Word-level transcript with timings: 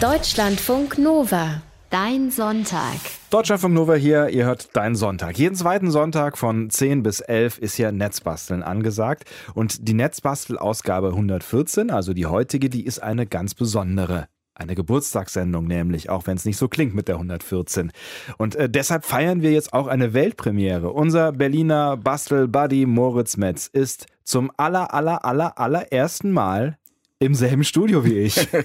Deutschlandfunk 0.00 0.96
Nova. 0.96 1.60
Dein 1.90 2.30
Sonntag. 2.30 2.96
Deutschlandfunk 3.28 3.74
Nova 3.74 3.96
hier, 3.96 4.30
ihr 4.30 4.46
hört 4.46 4.70
Dein 4.72 4.94
Sonntag. 4.94 5.36
Jeden 5.36 5.54
zweiten 5.54 5.90
Sonntag 5.90 6.38
von 6.38 6.70
10 6.70 7.02
bis 7.02 7.20
11 7.20 7.58
ist 7.58 7.74
hier 7.74 7.92
Netzbasteln 7.92 8.62
angesagt. 8.62 9.24
Und 9.52 9.86
die 9.86 9.92
Netzbastel-Ausgabe 9.92 11.08
114, 11.08 11.90
also 11.90 12.14
die 12.14 12.24
heutige, 12.24 12.70
die 12.70 12.86
ist 12.86 13.02
eine 13.02 13.26
ganz 13.26 13.54
besondere. 13.54 14.28
Eine 14.54 14.74
Geburtstagssendung 14.74 15.66
nämlich, 15.66 16.08
auch 16.08 16.26
wenn 16.26 16.38
es 16.38 16.46
nicht 16.46 16.56
so 16.56 16.68
klingt 16.68 16.94
mit 16.94 17.06
der 17.06 17.16
114. 17.16 17.92
Und 18.38 18.56
äh, 18.56 18.70
deshalb 18.70 19.04
feiern 19.04 19.42
wir 19.42 19.52
jetzt 19.52 19.74
auch 19.74 19.86
eine 19.86 20.14
Weltpremiere. 20.14 20.92
Unser 20.92 21.32
Berliner 21.32 21.98
Bastel-Buddy 21.98 22.86
Moritz 22.86 23.36
Metz 23.36 23.66
ist 23.66 24.06
zum 24.24 24.50
aller, 24.56 24.94
aller, 24.94 25.26
aller, 25.26 25.58
allerersten 25.58 26.32
Mal 26.32 26.78
im 27.18 27.34
selben 27.34 27.64
Studio 27.64 28.02
wie 28.02 28.20
ich. 28.20 28.48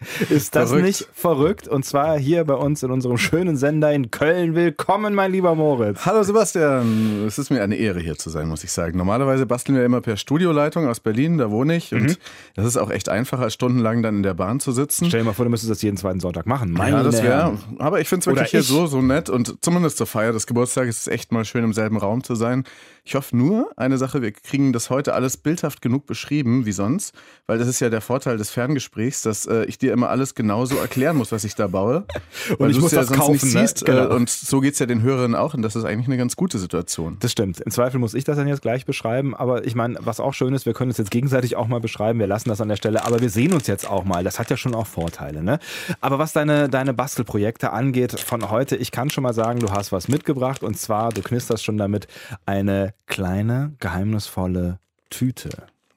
Ist 0.30 0.56
das 0.56 0.70
verrückt. 0.70 0.86
nicht 0.86 1.08
verrückt? 1.12 1.68
Und 1.68 1.84
zwar 1.84 2.18
hier 2.18 2.44
bei 2.44 2.54
uns 2.54 2.82
in 2.82 2.90
unserem 2.90 3.18
schönen 3.18 3.58
Sender 3.58 3.92
in 3.92 4.10
Köln. 4.10 4.54
Willkommen, 4.54 5.14
mein 5.14 5.30
lieber 5.30 5.54
Moritz. 5.54 6.06
Hallo 6.06 6.22
Sebastian. 6.22 7.26
Es 7.26 7.38
ist 7.38 7.50
mir 7.50 7.62
eine 7.62 7.76
Ehre 7.76 8.00
hier 8.00 8.16
zu 8.16 8.30
sein, 8.30 8.48
muss 8.48 8.64
ich 8.64 8.72
sagen. 8.72 8.96
Normalerweise 8.96 9.44
basteln 9.44 9.76
wir 9.76 9.84
immer 9.84 10.00
per 10.00 10.16
Studioleitung 10.16 10.88
aus 10.88 11.00
Berlin, 11.00 11.36
da 11.36 11.50
wohne 11.50 11.76
ich. 11.76 11.92
Und 11.92 12.02
mhm. 12.04 12.16
das 12.54 12.64
ist 12.64 12.78
auch 12.78 12.90
echt 12.90 13.10
einfacher, 13.10 13.42
als 13.42 13.54
stundenlang 13.54 14.02
dann 14.02 14.16
in 14.16 14.22
der 14.22 14.32
Bahn 14.32 14.58
zu 14.58 14.72
sitzen. 14.72 15.04
Stell 15.06 15.20
dir 15.20 15.26
mal 15.26 15.32
vor, 15.34 15.44
du 15.44 15.50
müsstest 15.50 15.70
das 15.70 15.82
jeden 15.82 15.98
zweiten 15.98 16.20
Sonntag 16.20 16.46
machen. 16.46 16.72
Meine 16.72 16.96
ja, 16.96 17.02
das 17.02 17.22
wäre. 17.22 17.58
Aber 17.78 18.00
ich 18.00 18.08
finde 18.08 18.20
es 18.20 18.26
wirklich 18.26 18.50
hier 18.50 18.62
so, 18.62 18.86
so 18.86 19.02
nett. 19.02 19.28
Und 19.28 19.62
zumindest 19.62 19.98
zur 19.98 20.06
Feier 20.06 20.32
des 20.32 20.46
Geburtstages 20.46 20.96
ist 20.96 21.02
es 21.02 21.12
echt 21.12 21.30
mal 21.30 21.44
schön, 21.44 21.62
im 21.62 21.74
selben 21.74 21.98
Raum 21.98 22.24
zu 22.24 22.34
sein. 22.36 22.64
Ich 23.04 23.14
hoffe 23.14 23.36
nur, 23.36 23.70
eine 23.76 23.98
Sache, 23.98 24.22
wir 24.22 24.30
kriegen 24.32 24.72
das 24.72 24.90
heute 24.90 25.14
alles 25.14 25.36
bildhaft 25.36 25.82
genug 25.82 26.06
beschrieben 26.06 26.66
wie 26.66 26.72
sonst, 26.72 27.14
weil 27.46 27.58
das 27.58 27.66
ist 27.66 27.80
ja 27.80 27.88
der 27.90 28.00
Vorteil 28.00 28.36
des 28.36 28.50
Ferngesprächs, 28.50 29.22
dass 29.22 29.46
äh, 29.46 29.64
ich 29.64 29.78
dir 29.78 29.89
immer 29.92 30.10
alles 30.10 30.34
genauso 30.34 30.76
erklären 30.76 31.16
muss, 31.16 31.32
was 31.32 31.44
ich 31.44 31.54
da 31.54 31.66
baue. 31.66 32.04
und 32.58 32.70
ich 32.70 32.80
muss 32.80 32.92
ja 32.92 33.00
das 33.00 33.08
sonst 33.08 33.20
kaufen, 33.20 33.32
nicht 33.32 33.54
ne? 33.54 33.60
siehst. 33.60 33.86
Ne? 33.86 33.94
Genau. 33.94 34.14
Und 34.14 34.30
so 34.30 34.60
geht 34.60 34.74
es 34.74 34.78
ja 34.78 34.86
den 34.86 35.02
Hörerinnen 35.02 35.34
auch 35.34 35.54
und 35.54 35.62
das 35.62 35.76
ist 35.76 35.84
eigentlich 35.84 36.06
eine 36.06 36.16
ganz 36.16 36.36
gute 36.36 36.58
Situation. 36.58 37.16
Das 37.20 37.32
stimmt. 37.32 37.60
Im 37.60 37.70
Zweifel 37.70 37.98
muss 37.98 38.14
ich 38.14 38.24
das 38.24 38.36
dann 38.36 38.48
jetzt 38.48 38.62
gleich 38.62 38.86
beschreiben, 38.86 39.34
aber 39.34 39.66
ich 39.66 39.74
meine, 39.74 39.98
was 40.00 40.20
auch 40.20 40.34
schön 40.34 40.54
ist, 40.54 40.66
wir 40.66 40.72
können 40.72 40.90
uns 40.90 40.98
jetzt 40.98 41.10
gegenseitig 41.10 41.56
auch 41.56 41.68
mal 41.68 41.80
beschreiben, 41.80 42.18
wir 42.18 42.26
lassen 42.26 42.48
das 42.48 42.60
an 42.60 42.68
der 42.68 42.76
Stelle, 42.76 43.04
aber 43.04 43.20
wir 43.20 43.30
sehen 43.30 43.52
uns 43.52 43.66
jetzt 43.66 43.88
auch 43.88 44.04
mal. 44.04 44.24
Das 44.24 44.38
hat 44.38 44.50
ja 44.50 44.56
schon 44.56 44.74
auch 44.74 44.86
Vorteile. 44.86 45.42
Ne? 45.42 45.58
Aber 46.00 46.18
was 46.18 46.32
deine, 46.32 46.68
deine 46.68 46.94
Bastelprojekte 46.94 47.72
angeht 47.72 48.18
von 48.20 48.50
heute, 48.50 48.76
ich 48.76 48.90
kann 48.90 49.10
schon 49.10 49.22
mal 49.22 49.34
sagen, 49.34 49.60
du 49.60 49.70
hast 49.70 49.92
was 49.92 50.08
mitgebracht 50.08 50.62
und 50.62 50.78
zwar, 50.78 51.10
du 51.10 51.22
knisterst 51.22 51.64
schon 51.64 51.78
damit, 51.78 52.06
eine 52.46 52.94
kleine, 53.06 53.74
geheimnisvolle 53.78 54.78
Tüte. 55.10 55.50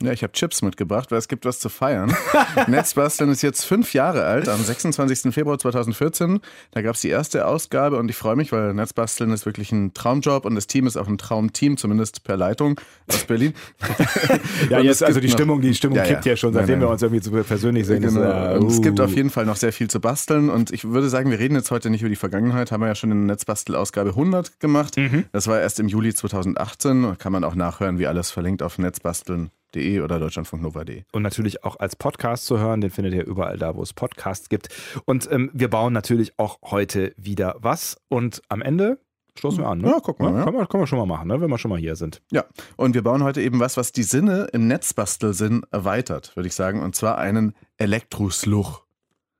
Ja, 0.03 0.11
ich 0.11 0.21
habe 0.21 0.33
Chips 0.33 0.61
mitgebracht, 0.61 1.11
weil 1.11 1.17
es 1.17 1.29
gibt 1.29 1.45
was 1.45 1.59
zu 1.59 1.69
feiern. 1.69 2.13
Netzbasteln 2.67 3.29
ist 3.29 3.41
jetzt 3.41 3.63
fünf 3.63 3.93
Jahre 3.93 4.25
alt, 4.25 4.49
am 4.49 4.61
26. 4.61 5.33
Februar 5.33 5.57
2014. 5.57 6.41
Da 6.71 6.81
gab 6.81 6.95
es 6.95 7.01
die 7.01 7.07
erste 7.07 7.47
Ausgabe 7.47 7.97
und 7.97 8.09
ich 8.09 8.17
freue 8.17 8.35
mich, 8.35 8.51
weil 8.51 8.73
Netzbasteln 8.73 9.31
ist 9.31 9.45
wirklich 9.45 9.71
ein 9.71 9.93
Traumjob 9.93 10.43
und 10.43 10.55
das 10.55 10.67
Team 10.67 10.87
ist 10.87 10.97
auch 10.97 11.07
ein 11.07 11.17
Traumteam, 11.17 11.77
zumindest 11.77 12.25
per 12.25 12.35
Leitung 12.35 12.81
aus 13.07 13.23
Berlin. 13.23 13.53
ja, 14.69 14.79
jetzt 14.79 15.01
also 15.01 15.21
die 15.21 15.29
Stimmung, 15.29 15.61
die 15.61 15.73
Stimmung 15.73 15.95
ja, 15.95 16.03
kippt 16.03 16.25
ja, 16.25 16.33
ja 16.33 16.35
schon, 16.35 16.51
seitdem 16.51 16.79
nein, 16.79 16.79
nein. 16.79 16.89
wir 16.89 16.91
uns 16.91 17.01
irgendwie 17.01 17.23
so 17.23 17.31
persönlich 17.41 17.87
sehen. 17.87 18.01
Genau. 18.01 18.55
Ist, 18.55 18.61
uh. 18.61 18.67
Es 18.67 18.81
gibt 18.81 18.99
auf 18.99 19.15
jeden 19.15 19.29
Fall 19.29 19.45
noch 19.45 19.55
sehr 19.55 19.71
viel 19.71 19.89
zu 19.89 20.01
basteln 20.01 20.49
und 20.49 20.71
ich 20.71 20.83
würde 20.83 21.07
sagen, 21.07 21.31
wir 21.31 21.39
reden 21.39 21.55
jetzt 21.55 21.71
heute 21.71 21.89
nicht 21.89 22.01
über 22.01 22.09
die 22.09 22.17
Vergangenheit, 22.17 22.73
haben 22.73 22.81
wir 22.81 22.87
ja 22.87 22.95
schon 22.95 23.11
in 23.11 23.25
Netzbastel-Ausgabe 23.25 24.09
100 24.09 24.59
gemacht. 24.59 24.97
Mhm. 24.97 25.23
Das 25.31 25.47
war 25.47 25.61
erst 25.61 25.79
im 25.79 25.87
Juli 25.87 26.13
2018, 26.13 27.17
kann 27.19 27.31
man 27.31 27.45
auch 27.45 27.55
nachhören, 27.55 27.99
wie 27.99 28.07
alles 28.07 28.31
verlinkt 28.31 28.61
auf 28.63 28.77
Netzbasteln 28.77 29.49
deutschlandfunknova.de 29.73 30.01
oder 30.01 30.19
deutschlandfunknova.de. 30.19 31.03
Und 31.11 31.21
natürlich 31.21 31.63
auch 31.63 31.77
als 31.79 31.95
Podcast 31.95 32.45
zu 32.45 32.59
hören, 32.59 32.81
den 32.81 32.91
findet 32.91 33.13
ihr 33.13 33.25
überall 33.25 33.57
da, 33.57 33.75
wo 33.75 33.81
es 33.81 33.93
Podcasts 33.93 34.49
gibt. 34.49 34.69
Und 35.05 35.29
ähm, 35.31 35.49
wir 35.53 35.69
bauen 35.69 35.93
natürlich 35.93 36.37
auch 36.37 36.59
heute 36.63 37.13
wieder 37.17 37.55
was. 37.59 37.97
Und 38.09 38.41
am 38.49 38.61
Ende 38.61 38.99
stoßen 39.37 39.59
wir 39.59 39.67
an. 39.67 39.79
Ne? 39.79 39.89
Ja, 39.89 39.99
guck 40.01 40.19
mal. 40.19 40.33
Ja, 40.33 40.45
Kann, 40.45 40.53
man, 40.53 40.67
kann 40.67 40.79
man 40.79 40.87
schon 40.87 40.99
mal 40.99 41.05
machen, 41.05 41.27
ne? 41.27 41.41
wenn 41.41 41.49
wir 41.49 41.57
schon 41.57 41.69
mal 41.69 41.79
hier 41.79 41.95
sind. 41.95 42.21
Ja, 42.31 42.45
und 42.75 42.93
wir 42.93 43.03
bauen 43.03 43.23
heute 43.23 43.41
eben 43.41 43.59
was, 43.59 43.77
was 43.77 43.91
die 43.91 44.03
Sinne 44.03 44.47
im 44.53 44.67
Netzbastelsinn 44.67 45.63
erweitert, 45.71 46.35
würde 46.35 46.47
ich 46.47 46.55
sagen. 46.55 46.81
Und 46.81 46.95
zwar 46.95 47.17
einen 47.17 47.53
Elektrosluch. 47.77 48.83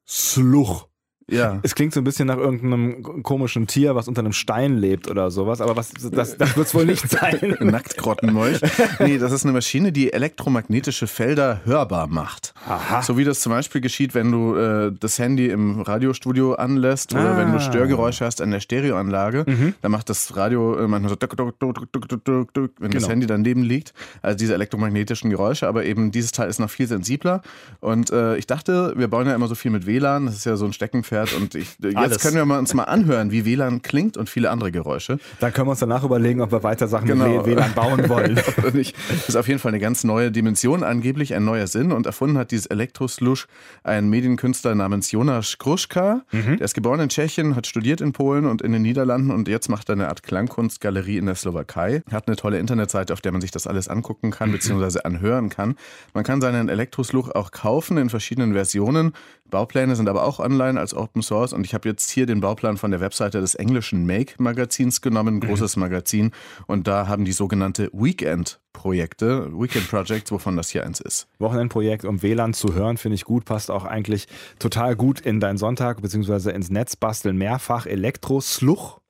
Sluch. 0.06 0.88
Ja. 1.34 1.60
Es 1.64 1.76
klingt 1.76 1.94
so 1.94 2.02
ein 2.02 2.04
bisschen 2.04 2.28
nach 2.28 2.38
irgendeinem 2.38 3.24
komischen 3.24 3.68
Tier, 3.68 3.96
was 3.96 4.08
unter 4.08 4.22
einem 4.22 4.34
Stein 4.34 4.78
lebt 4.78 5.10
oder 5.10 5.32
sowas, 5.32 5.62
aber 5.62 5.76
was, 5.76 5.92
das, 5.92 6.38
das 6.38 6.56
wird 6.56 6.68
es 6.68 6.76
wohl 6.76 6.86
nicht 6.86 7.10
sein. 7.10 7.58
Nacktgrottenmolch. 7.60 8.62
Nee, 9.00 9.18
das 9.18 9.32
ist 9.32 9.44
eine 9.44 9.54
Maschine, 9.54 9.92
die 9.92 10.14
elektromagnetische 10.14 11.08
Felder 11.08 11.62
hörbar 11.66 12.08
macht. 12.08 12.54
Aha. 12.68 13.02
So 13.02 13.18
wie 13.18 13.24
das 13.24 13.42
zum 13.42 13.52
Beispiel 13.52 13.82
geschieht, 13.82 14.16
wenn 14.16 14.32
du 14.32 14.56
äh, 14.56 14.92
das 15.00 15.20
Handy 15.20 15.48
im 15.50 15.82
Radiostudio 15.82 16.54
anlässt 16.54 17.14
oder 17.14 17.36
ah. 17.36 17.38
wenn 17.38 17.52
du 17.52 17.60
Störgeräusche 17.60 18.26
hast 18.26 18.42
an 18.42 18.52
der 18.52 18.60
Stereoanlage. 18.60 19.46
Mhm. 19.48 19.74
Dann 19.82 19.92
macht 19.92 20.10
das 20.10 20.36
Radio 20.36 20.78
äh, 20.78 20.88
manchmal 20.88 21.10
so, 21.10 21.16
wenn 21.20 22.92
genau. 22.92 22.94
das 22.94 23.10
Handy 23.10 23.26
daneben 23.28 23.64
liegt. 23.64 23.94
Also 24.22 24.38
diese 24.38 24.54
elektromagnetischen 24.54 25.30
Geräusche, 25.30 25.68
aber 25.68 25.86
eben 25.86 26.12
dieses 26.12 26.32
Teil 26.32 26.50
ist 26.50 26.60
noch 26.60 26.70
viel 26.70 26.88
sensibler. 26.88 27.42
Und 27.80 28.12
äh, 28.12 28.38
ich 28.38 28.48
dachte, 28.48 28.94
wir 28.96 29.08
bauen 29.08 29.28
ja 29.28 29.36
immer 29.36 29.48
so 29.48 29.56
viel 29.56 29.72
mit 29.72 29.86
WLAN, 29.86 30.26
das 30.28 30.36
ist 30.36 30.46
ja 30.46 30.56
so 30.56 30.66
ein 30.66 30.74
Steckenpferd 30.74 31.23
fährt. 31.26 31.42
Und 31.42 31.56
ich, 31.56 31.76
jetzt 31.82 31.96
Alles. 31.96 32.20
können 32.20 32.36
wir 32.36 32.46
mal 32.46 32.60
uns 32.60 32.74
mal 32.74 32.84
anhören, 32.84 33.32
wie 33.32 33.46
WLAN 33.46 33.82
klingt 33.82 34.18
und 34.18 34.30
viele 34.30 34.50
andere 34.50 34.72
Geräusche. 34.72 35.20
Dann 35.40 35.54
können 35.54 35.68
wir 35.68 35.72
uns 35.72 35.80
danach 35.80 36.04
überlegen, 36.04 36.42
ob 36.42 36.52
wir 36.52 36.64
weiter 36.64 36.88
Sachen 36.88 37.08
genau. 37.08 37.38
mit 37.38 37.46
WLAN 37.46 37.74
bauen 37.74 38.10
wollen. 38.10 38.36
das 38.36 39.30
ist 39.30 39.36
auf 39.36 39.48
jeden 39.48 39.60
Fall 39.60 39.70
eine 39.70 39.80
ganz 39.80 40.04
neue 40.04 40.32
Dimension, 40.32 40.84
angeblich 40.84 41.34
ein 41.34 41.46
neuer 41.46 41.68
Sinn. 41.68 41.92
Und 41.92 42.06
erfunden 42.06 42.38
hat 42.38 42.52
dieses 42.52 42.66
Elektroslush 42.68 43.48
ein 43.84 44.10
Medienkünstler 44.10 44.76
namens 44.76 45.12
Jonas 45.12 45.58
Gruschka. 45.58 46.24
Mhm. 46.32 46.58
Der 46.58 46.66
ist 46.66 46.74
geboren 46.74 47.00
in 47.00 47.10
Tschechien, 47.10 47.56
hat 47.56 47.68
studiert 47.68 48.02
in 48.02 48.14
Polen 48.14 48.46
und 48.46 48.62
in 48.62 48.72
den 48.72 48.82
Niederlanden 48.82 49.32
und 49.32 49.48
jetzt 49.48 49.70
macht 49.70 49.90
er 49.90 49.94
eine 49.94 50.10
Art 50.10 50.24
Klangkunstgalerie 50.24 51.18
in 51.18 51.26
der 51.26 51.36
Slowakei. 51.36 52.04
Hat 52.12 52.28
eine 52.28 52.36
tolle 52.36 52.60
Internetseite, 52.60 53.14
auf 53.14 53.22
der 53.22 53.32
man 53.32 53.42
sich 53.42 53.52
das 53.52 53.68
alles 53.68 53.88
angucken 53.88 54.32
kann 54.32 54.50
mhm. 54.50 54.54
bzw. 54.54 55.00
anhören 55.04 55.50
kann. 55.50 55.76
Man 56.14 56.24
kann 56.24 56.42
seinen 56.42 56.70
Elektrosluch 56.70 57.30
auch 57.30 57.52
kaufen 57.52 57.98
in 57.98 58.10
verschiedenen 58.10 58.54
Versionen. 58.54 59.14
Baupläne 59.54 59.96
sind 59.96 60.10
aber 60.10 60.24
auch 60.24 60.40
online 60.40 60.80
als 60.80 60.96
Open 60.96 61.22
Source 61.22 61.54
und 61.54 61.64
ich 61.64 61.76
habe 61.76 61.88
jetzt 61.88 62.10
hier 62.10 62.26
den 62.26 62.42
Bauplan 62.42 62.78
von 62.78 62.90
der 62.90 63.00
Webseite 63.02 63.40
des 63.40 63.54
englischen 63.54 64.08
Make 64.08 64.34
Magazins 64.40 65.00
genommen, 65.00 65.36
mhm. 65.36 65.42
großes. 65.42 65.78
Magazin 65.78 66.32
und 66.66 66.88
da 66.88 67.08
haben 67.08 67.24
die 67.24 67.32
sogenannte 67.32 67.90
Weekend 67.94 68.60
Projekte, 68.74 69.52
Weekend 69.54 69.88
Projects, 69.90 70.32
wovon 70.32 70.58
das 70.58 70.72
hier 70.72 70.84
eins 70.84 71.00
ist. 71.00 71.28
Wochenendprojekt, 71.38 72.04
um 72.04 72.24
WLAN 72.24 72.56
zu 72.56 72.74
hören, 72.74 72.98
finde 72.98 73.14
ich 73.14 73.26
gut, 73.26 73.46
passt 73.46 73.70
auch 73.70 73.86
eigentlich 73.86 74.28
total 74.58 74.96
gut 74.96 75.20
in 75.22 75.40
deinen 75.40 75.58
Sonntag 75.58 76.02
bzw. 76.02 76.50
ins 76.50 76.72
Netz 76.72 76.96
basteln. 76.96 77.38
Mehrfach 77.38 77.86
Elektro-Sluch. 77.86 79.02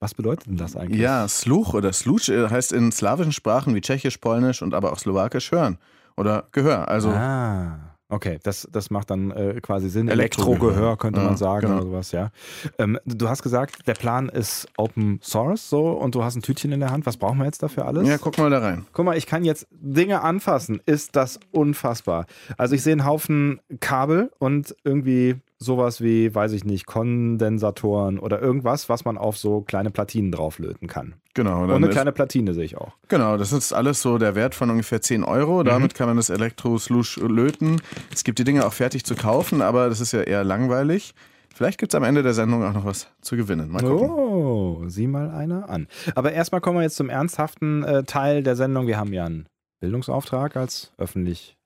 Was 0.00 0.14
bedeutet 0.14 0.48
denn 0.48 0.58
das 0.58 0.76
eigentlich? 0.76 1.00
Ja, 1.00 1.26
Sluch 1.28 1.72
oder 1.72 1.94
Sluch 1.94 2.28
äh, 2.28 2.50
heißt 2.50 2.72
in 2.72 2.92
slawischen 2.92 3.32
Sprachen 3.32 3.74
wie 3.74 3.80
Tschechisch, 3.80 4.18
Polnisch 4.18 4.60
und 4.60 4.74
aber 4.74 4.92
auch 4.92 4.98
Slowakisch 4.98 5.50
hören 5.50 5.78
oder 6.16 6.48
Gehör. 6.52 6.88
Also 6.88 7.08
ah. 7.08 7.97
Okay, 8.10 8.38
das, 8.42 8.66
das 8.72 8.88
macht 8.90 9.10
dann 9.10 9.30
äh, 9.30 9.60
quasi 9.60 9.90
Sinn. 9.90 10.08
Elektrogehör 10.08 10.96
könnte 10.96 11.20
ja, 11.20 11.26
man 11.26 11.36
sagen 11.36 11.66
genau. 11.66 11.76
oder 11.76 11.84
sowas, 11.84 12.12
ja. 12.12 12.30
Ähm, 12.78 12.98
du 13.04 13.28
hast 13.28 13.42
gesagt, 13.42 13.86
der 13.86 13.94
Plan 13.94 14.30
ist 14.30 14.66
Open 14.78 15.20
Source 15.22 15.68
so 15.68 15.90
und 15.90 16.14
du 16.14 16.24
hast 16.24 16.34
ein 16.34 16.42
Tütchen 16.42 16.72
in 16.72 16.80
der 16.80 16.90
Hand. 16.90 17.04
Was 17.04 17.18
brauchen 17.18 17.38
wir 17.38 17.44
jetzt 17.44 17.62
dafür 17.62 17.86
alles? 17.86 18.08
Ja, 18.08 18.16
guck 18.16 18.38
mal 18.38 18.48
da 18.48 18.60
rein. 18.60 18.86
Guck 18.94 19.04
mal, 19.04 19.16
ich 19.16 19.26
kann 19.26 19.44
jetzt 19.44 19.66
Dinge 19.70 20.22
anfassen. 20.22 20.80
Ist 20.86 21.16
das 21.16 21.38
unfassbar. 21.52 22.24
Also 22.56 22.74
ich 22.74 22.82
sehe 22.82 22.92
einen 22.92 23.04
Haufen 23.04 23.60
Kabel 23.80 24.30
und 24.38 24.74
irgendwie 24.84 25.36
sowas 25.58 26.00
wie, 26.00 26.34
weiß 26.34 26.52
ich 26.52 26.64
nicht, 26.64 26.86
Kondensatoren 26.86 28.18
oder 28.18 28.40
irgendwas, 28.40 28.88
was 28.88 29.04
man 29.04 29.18
auf 29.18 29.36
so 29.36 29.60
kleine 29.60 29.90
Platinen 29.90 30.30
drauflöten 30.30 30.88
kann. 30.88 31.14
Genau. 31.34 31.64
Und 31.64 31.70
eine 31.70 31.88
kleine 31.88 32.12
Platine 32.12 32.54
sehe 32.54 32.64
ich 32.64 32.76
auch. 32.76 32.92
Genau, 33.08 33.36
das 33.36 33.52
ist 33.52 33.72
alles 33.72 34.00
so 34.00 34.18
der 34.18 34.34
Wert 34.34 34.54
von 34.54 34.70
ungefähr 34.70 35.00
10 35.00 35.24
Euro. 35.24 35.62
Damit 35.62 35.92
mhm. 35.92 35.96
kann 35.96 36.08
man 36.08 36.16
das 36.16 36.30
Elektro-Slush 36.30 37.18
löten. 37.18 37.80
Es 38.12 38.24
gibt 38.24 38.38
die 38.38 38.44
Dinge 38.44 38.66
auch 38.66 38.72
fertig 38.72 39.04
zu 39.04 39.14
kaufen, 39.14 39.62
aber 39.62 39.88
das 39.88 40.00
ist 40.00 40.12
ja 40.12 40.20
eher 40.20 40.44
langweilig. 40.44 41.14
Vielleicht 41.54 41.78
gibt 41.78 41.92
es 41.92 41.96
am 41.96 42.04
Ende 42.04 42.22
der 42.22 42.34
Sendung 42.34 42.62
auch 42.64 42.72
noch 42.72 42.84
was 42.84 43.08
zu 43.20 43.36
gewinnen. 43.36 43.70
Mal 43.70 43.82
gucken. 43.82 44.10
Oh, 44.10 44.84
sieh 44.86 45.08
mal 45.08 45.30
einer 45.30 45.68
an. 45.68 45.88
Aber 46.14 46.32
erstmal 46.32 46.60
kommen 46.60 46.78
wir 46.78 46.82
jetzt 46.82 46.96
zum 46.96 47.10
ernsthaften 47.10 47.82
äh, 47.82 48.04
Teil 48.04 48.44
der 48.44 48.54
Sendung. 48.54 48.86
Wir 48.86 48.96
haben 48.96 49.12
ja 49.12 49.24
einen 49.24 49.48
Bildungsauftrag 49.80 50.56
als 50.56 50.92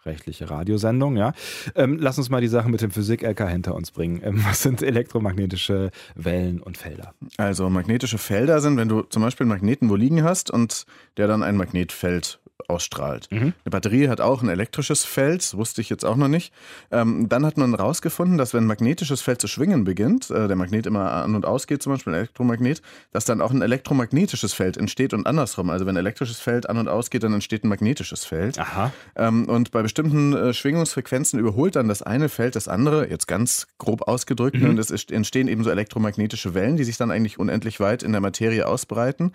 öffentlich-rechtliche 0.02 0.50
Radiosendung. 0.50 1.16
Ja? 1.16 1.32
Ähm, 1.75 1.99
lass 2.00 2.19
uns 2.19 2.31
mal 2.31 2.40
die 2.40 2.49
Sache 2.49 2.69
mit 2.69 2.81
dem 2.81 2.90
Physik-LK 2.90 3.49
hinter 3.49 3.75
uns 3.75 3.90
bringen. 3.90 4.20
Ähm, 4.25 4.44
was 4.44 4.62
sind 4.62 4.82
elektromagnetische 4.82 5.90
Wellen 6.14 6.60
und 6.60 6.76
Felder? 6.76 7.14
Also 7.37 7.69
magnetische 7.70 8.19
Felder 8.19 8.60
sind, 8.60 8.76
wenn 8.76 8.88
du 8.88 9.02
zum 9.02 9.22
Beispiel 9.22 9.44
einen 9.44 9.50
Magneten 9.50 9.88
wo 9.90 9.96
liegen 9.96 10.22
hast 10.22 10.50
und 10.50 10.87
der 11.16 11.26
dann 11.26 11.43
ein 11.43 11.56
Magnetfeld 11.56 12.40
ausstrahlt. 12.69 13.28
Mhm. 13.31 13.52
Eine 13.64 13.70
Batterie 13.70 14.08
hat 14.08 14.20
auch 14.20 14.43
ein 14.43 14.49
elektrisches 14.49 15.04
Feld, 15.04 15.43
das 15.43 15.56
wusste 15.56 15.81
ich 15.81 15.90
jetzt 15.90 16.05
auch 16.05 16.16
noch 16.16 16.28
nicht. 16.28 16.52
Ähm, 16.90 17.28
dann 17.28 17.44
hat 17.46 17.56
man 17.56 17.75
herausgefunden, 17.75 18.38
dass 18.38 18.55
wenn 18.55 18.64
ein 18.64 18.66
magnetisches 18.66 19.20
Feld 19.20 19.40
zu 19.40 19.48
schwingen 19.48 19.84
beginnt, 19.84 20.31
äh, 20.31 20.48
der 20.48 20.56
Magnet 20.56 20.87
immer 20.87 21.12
an 21.12 21.34
und 21.34 21.44
ausgeht, 21.44 21.82
zum 21.82 21.93
Beispiel 21.93 22.12
ein 22.12 22.16
Elektromagnet, 22.16 22.82
dass 23.12 23.25
dann 23.25 23.40
auch 23.40 23.50
ein 23.50 23.62
elektromagnetisches 23.62 24.52
Feld 24.52 24.76
entsteht 24.76 25.14
und 25.14 25.26
andersrum. 25.26 25.70
Also 25.70 25.87
wenn 25.87 25.96
ein 25.96 26.00
elektrisches 26.00 26.40
Feld 26.40 26.69
an 26.69 26.78
und 26.78 26.88
ausgeht, 26.88 27.22
dann 27.22 27.34
entsteht 27.34 27.64
ein 27.64 27.69
magnetisches 27.69 28.25
Feld. 28.25 28.58
Aha. 28.58 28.93
Ähm, 29.16 29.48
und 29.48 29.70
bei 29.70 29.82
bestimmten 29.93 30.33
äh, 30.33 30.55
Schwingungsfrequenzen 30.55 31.39
überholt 31.39 31.77
dann 31.77 31.87
das 31.87 32.00
eine 32.00 32.31
Feld 32.31 32.56
das 32.56 32.67
andere, 32.67 33.11
jetzt 33.11 33.29
ganz 33.29 33.67
grob 33.77 34.09
ausgedrückt. 34.09 34.56
Mhm. 34.56 34.71
Und 34.71 34.79
es 34.79 34.91
entstehen 34.91 35.49
eben 35.49 35.62
so 35.65 35.71
elektromagnetische 35.71 36.55
Wellen, 36.55 36.79
die 36.79 36.85
sich 36.85 36.97
dann 36.97 37.11
eigentlich 37.11 37.39
unendlich 37.39 37.79
weit 37.79 38.03
in 38.03 38.12
der 38.12 38.23
Materie 38.23 38.67
ausbreiten. 38.67 39.33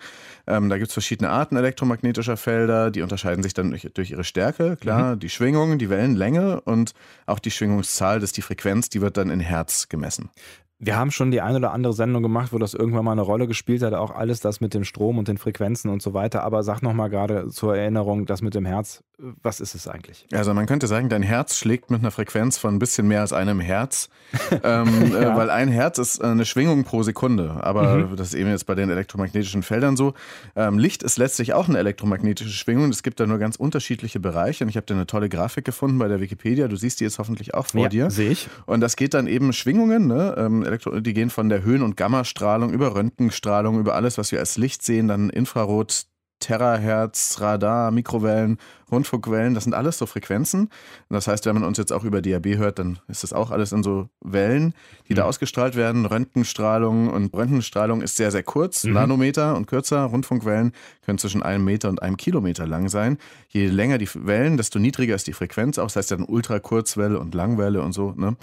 Ähm, 0.48 0.68
da 0.68 0.76
gibt 0.76 0.88
es 0.88 0.94
verschiedene 0.94 1.30
Arten 1.30 1.56
elektromagnetischer 1.56 2.36
Felder, 2.36 2.90
die 2.90 3.02
unterscheiden 3.02 3.44
sich 3.44 3.54
dann 3.54 3.70
durch, 3.70 3.88
durch 3.94 4.10
ihre 4.10 4.24
Stärke, 4.24 4.76
klar, 4.76 5.14
mhm. 5.14 5.20
die 5.20 5.30
Schwingung, 5.30 5.78
die 5.78 5.90
Wellenlänge 5.90 6.60
und 6.62 6.92
auch 7.26 7.38
die 7.38 7.52
Schwingungszahl, 7.52 8.18
das 8.18 8.30
ist 8.30 8.36
die 8.36 8.42
Frequenz, 8.42 8.88
die 8.88 9.00
wird 9.00 9.16
dann 9.16 9.30
in 9.30 9.40
Hertz 9.40 9.88
gemessen. 9.88 10.30
Wir 10.80 10.96
haben 10.96 11.10
schon 11.10 11.32
die 11.32 11.40
eine 11.40 11.58
oder 11.58 11.72
andere 11.72 11.92
Sendung 11.92 12.22
gemacht, 12.22 12.52
wo 12.52 12.58
das 12.58 12.72
irgendwann 12.72 13.04
mal 13.04 13.12
eine 13.12 13.22
Rolle 13.22 13.48
gespielt 13.48 13.82
hat, 13.82 13.94
auch 13.94 14.12
alles 14.12 14.38
das 14.38 14.60
mit 14.60 14.74
dem 14.74 14.84
Strom 14.84 15.18
und 15.18 15.26
den 15.26 15.36
Frequenzen 15.36 15.90
und 15.90 16.00
so 16.00 16.14
weiter. 16.14 16.44
Aber 16.44 16.62
sag 16.62 16.82
nochmal 16.82 17.10
gerade 17.10 17.48
zur 17.48 17.76
Erinnerung, 17.76 18.26
das 18.26 18.42
mit 18.42 18.54
dem 18.54 18.64
Herz, 18.64 19.02
was 19.42 19.58
ist 19.58 19.74
es 19.74 19.88
eigentlich? 19.88 20.26
Also 20.32 20.54
man 20.54 20.66
könnte 20.66 20.86
sagen, 20.86 21.08
dein 21.08 21.24
Herz 21.24 21.56
schlägt 21.56 21.90
mit 21.90 22.00
einer 22.00 22.12
Frequenz 22.12 22.58
von 22.58 22.76
ein 22.76 22.78
bisschen 22.78 23.08
mehr 23.08 23.22
als 23.22 23.32
einem 23.32 23.58
Herz, 23.58 24.08
ähm, 24.62 25.12
äh, 25.12 25.22
ja. 25.22 25.34
äh, 25.34 25.36
weil 25.36 25.50
ein 25.50 25.68
Herz 25.68 25.98
ist 25.98 26.22
eine 26.22 26.44
Schwingung 26.44 26.84
pro 26.84 27.02
Sekunde. 27.02 27.56
Aber 27.64 27.96
mhm. 27.96 28.16
das 28.16 28.28
ist 28.28 28.34
eben 28.34 28.50
jetzt 28.50 28.66
bei 28.66 28.76
den 28.76 28.88
elektromagnetischen 28.88 29.64
Feldern 29.64 29.96
so. 29.96 30.14
Ähm, 30.54 30.78
Licht 30.78 31.02
ist 31.02 31.18
letztlich 31.18 31.54
auch 31.54 31.68
eine 31.68 31.78
elektromagnetische 31.78 32.50
Schwingung. 32.50 32.88
Es 32.90 33.02
gibt 33.02 33.18
da 33.18 33.26
nur 33.26 33.38
ganz 33.38 33.56
unterschiedliche 33.56 34.20
Bereiche. 34.20 34.62
Und 34.62 34.70
ich 34.70 34.76
habe 34.76 34.86
da 34.86 34.94
eine 34.94 35.08
tolle 35.08 35.28
Grafik 35.28 35.64
gefunden 35.64 35.98
bei 35.98 36.06
der 36.06 36.20
Wikipedia. 36.20 36.68
Du 36.68 36.76
siehst 36.76 37.00
die 37.00 37.04
jetzt 37.04 37.18
hoffentlich 37.18 37.54
auch 37.54 37.66
vor 37.66 37.82
ja, 37.82 37.88
dir. 37.88 38.10
Sehe 38.10 38.30
ich. 38.30 38.48
Und 38.66 38.80
das 38.80 38.94
geht 38.94 39.14
dann 39.14 39.26
eben 39.26 39.52
Schwingungen, 39.52 40.06
ne? 40.06 40.36
Ähm, 40.38 40.62
Elektro 40.68 40.98
die 41.00 41.14
gehen 41.14 41.30
von 41.30 41.48
der 41.48 41.62
Höhen- 41.62 41.82
und 41.82 41.96
Gammastrahlung 41.96 42.72
über 42.72 42.94
Röntgenstrahlung, 42.94 43.78
über 43.78 43.94
alles, 43.94 44.18
was 44.18 44.32
wir 44.32 44.38
als 44.38 44.56
Licht 44.56 44.82
sehen, 44.82 45.08
dann 45.08 45.30
Infrarot, 45.30 46.06
Terahertz, 46.40 47.40
Radar, 47.40 47.90
Mikrowellen, 47.90 48.58
Rundfunkwellen, 48.90 49.54
das 49.54 49.64
sind 49.64 49.74
alles 49.74 49.98
so 49.98 50.06
Frequenzen. 50.06 50.70
Das 51.08 51.26
heißt, 51.26 51.46
wenn 51.46 51.54
man 51.54 51.64
uns 51.64 51.78
jetzt 51.78 51.92
auch 51.92 52.04
über 52.04 52.22
DAB 52.22 52.56
hört, 52.56 52.78
dann 52.78 52.98
ist 53.08 53.22
das 53.22 53.32
auch 53.32 53.50
alles 53.50 53.72
in 53.72 53.82
so 53.82 54.08
Wellen, 54.20 54.74
die 55.08 55.12
mhm. 55.12 55.16
da 55.16 55.24
ausgestrahlt 55.24 55.76
werden. 55.76 56.06
Röntgenstrahlung 56.06 57.08
und 57.08 57.34
Röntgenstrahlung 57.34 58.02
ist 58.02 58.16
sehr, 58.16 58.30
sehr 58.30 58.42
kurz, 58.42 58.84
mhm. 58.84 58.94
Nanometer 58.94 59.56
und 59.56 59.66
kürzer. 59.66 60.04
Rundfunkwellen 60.04 60.72
können 61.04 61.18
zwischen 61.18 61.42
einem 61.42 61.64
Meter 61.64 61.88
und 61.88 62.02
einem 62.02 62.16
Kilometer 62.16 62.66
lang 62.66 62.88
sein. 62.88 63.18
Je 63.48 63.68
länger 63.68 63.98
die 63.98 64.08
Wellen, 64.14 64.56
desto 64.56 64.78
niedriger 64.78 65.14
ist 65.14 65.26
die 65.26 65.32
Frequenz 65.32 65.78
auch. 65.78 65.84
Das 65.84 65.96
heißt 65.96 66.10
dann 66.10 66.24
Ultrakurzwelle 66.24 67.18
und 67.18 67.34
Langwelle 67.34 67.82
und 67.82 67.92
so. 67.92 68.12
Ne? 68.16 68.36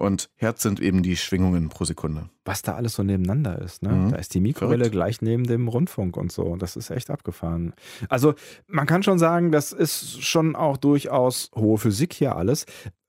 Und 0.00 0.30
Hertz 0.36 0.62
sind 0.62 0.80
eben 0.80 1.02
die 1.02 1.14
Schwingungen 1.18 1.68
pro 1.68 1.84
Sekunde. 1.84 2.30
Was 2.46 2.62
da 2.62 2.74
alles 2.74 2.94
so 2.94 3.02
nebeneinander 3.02 3.60
ist. 3.60 3.82
Ne? 3.82 3.90
Mhm. 3.90 4.10
Da 4.12 4.16
ist 4.16 4.32
die 4.32 4.40
Mikrowelle 4.40 4.84
Verrückt. 4.84 4.92
gleich 4.92 5.20
neben 5.20 5.44
dem 5.44 5.68
Rundfunk 5.68 6.16
und 6.16 6.32
so. 6.32 6.56
Das 6.56 6.74
ist 6.74 6.88
echt 6.88 7.10
abgefahren. 7.10 7.74
Also 8.08 8.32
man 8.66 8.86
kann 8.86 9.02
schon 9.02 9.18
sagen, 9.18 9.52
das 9.52 9.72
ist 9.72 9.89
schon 9.90 10.56
auch 10.56 10.76
durchaus 10.76 11.50
hohe 11.54 11.78
Physik 11.78 12.12
hier 12.14 12.36
alles. 12.36 12.66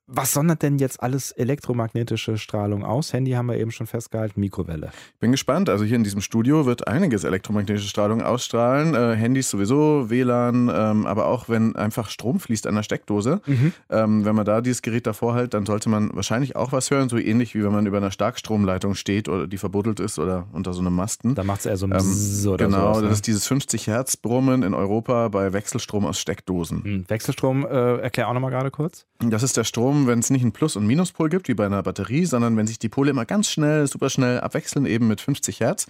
Was 0.08 0.32
sondert 0.32 0.62
denn 0.62 0.78
jetzt 0.78 1.02
alles 1.02 1.30
elektromagnetische 1.30 2.36
Strahlung 2.36 2.84
aus? 2.84 3.12
Handy 3.12 3.32
haben 3.32 3.46
wir 3.46 3.56
eben 3.56 3.70
schon 3.70 3.86
festgehalten, 3.86 4.40
Mikrowelle. 4.40 4.90
Bin 5.20 5.30
gespannt. 5.30 5.68
Also 5.68 5.84
hier 5.84 5.96
in 5.96 6.04
diesem 6.04 6.20
Studio 6.20 6.66
wird 6.66 6.88
einiges 6.88 7.22
elektromagnetische 7.24 7.88
Strahlung 7.88 8.20
ausstrahlen. 8.20 8.94
Äh, 8.94 9.14
Handys 9.16 9.48
sowieso, 9.48 10.10
WLAN, 10.10 10.70
ähm, 10.74 11.06
aber 11.06 11.26
auch 11.26 11.48
wenn 11.48 11.76
einfach 11.76 12.10
Strom 12.10 12.40
fließt 12.40 12.66
an 12.66 12.74
der 12.74 12.82
Steckdose. 12.82 13.40
Mhm. 13.46 13.72
Ähm, 13.90 14.24
wenn 14.24 14.34
man 14.34 14.44
da 14.44 14.60
dieses 14.60 14.82
Gerät 14.82 15.06
davor 15.06 15.36
hält, 15.36 15.54
dann 15.54 15.66
sollte 15.66 15.88
man 15.88 16.10
wahrscheinlich 16.14 16.56
auch 16.56 16.72
was 16.72 16.90
hören, 16.90 17.08
so 17.08 17.16
ähnlich 17.16 17.54
wie 17.54 17.62
wenn 17.62 17.72
man 17.72 17.86
über 17.86 17.98
einer 17.98 18.10
Starkstromleitung 18.10 18.94
steht 18.96 19.28
oder 19.28 19.46
die 19.46 19.58
verbuddelt 19.58 20.00
ist 20.00 20.18
oder 20.18 20.48
unter 20.52 20.72
so 20.72 20.80
einem 20.80 20.94
Masten. 20.94 21.36
Da 21.36 21.44
macht 21.44 21.60
es 21.60 21.66
eher 21.66 21.76
so 21.76 21.86
ein 21.86 21.92
ähm, 21.92 22.48
oder 22.48 22.64
Genau, 22.66 22.78
sowas, 22.94 23.02
ne? 23.02 23.08
das 23.08 23.18
ist 23.18 23.26
dieses 23.28 23.46
50 23.46 23.86
Hertz 23.86 24.16
Brummen 24.16 24.64
in 24.64 24.74
Europa 24.74 25.28
bei 25.28 25.52
Wechselstrom 25.52 26.06
aus 26.06 26.18
Steckdosen. 26.18 26.82
Mhm. 26.84 27.04
Wechselstrom, 27.08 27.64
äh, 27.64 27.98
erklär 27.98 28.28
auch 28.28 28.34
nochmal 28.34 28.50
gerade 28.50 28.70
kurz. 28.70 29.06
Das 29.20 29.44
ist 29.44 29.56
der 29.56 29.64
Strom, 29.64 29.91
wenn 30.06 30.18
es 30.18 30.30
nicht 30.30 30.42
einen 30.42 30.52
Plus- 30.52 30.76
und 30.76 30.86
Minuspol 30.86 31.28
gibt, 31.28 31.48
wie 31.48 31.54
bei 31.54 31.66
einer 31.66 31.82
Batterie, 31.82 32.24
sondern 32.24 32.56
wenn 32.56 32.66
sich 32.66 32.78
die 32.78 32.88
Pole 32.88 33.10
immer 33.10 33.24
ganz 33.24 33.48
schnell, 33.48 33.86
super 33.86 34.10
schnell 34.10 34.40
abwechseln, 34.40 34.86
eben 34.86 35.08
mit 35.08 35.20
50 35.20 35.60
Hertz, 35.60 35.86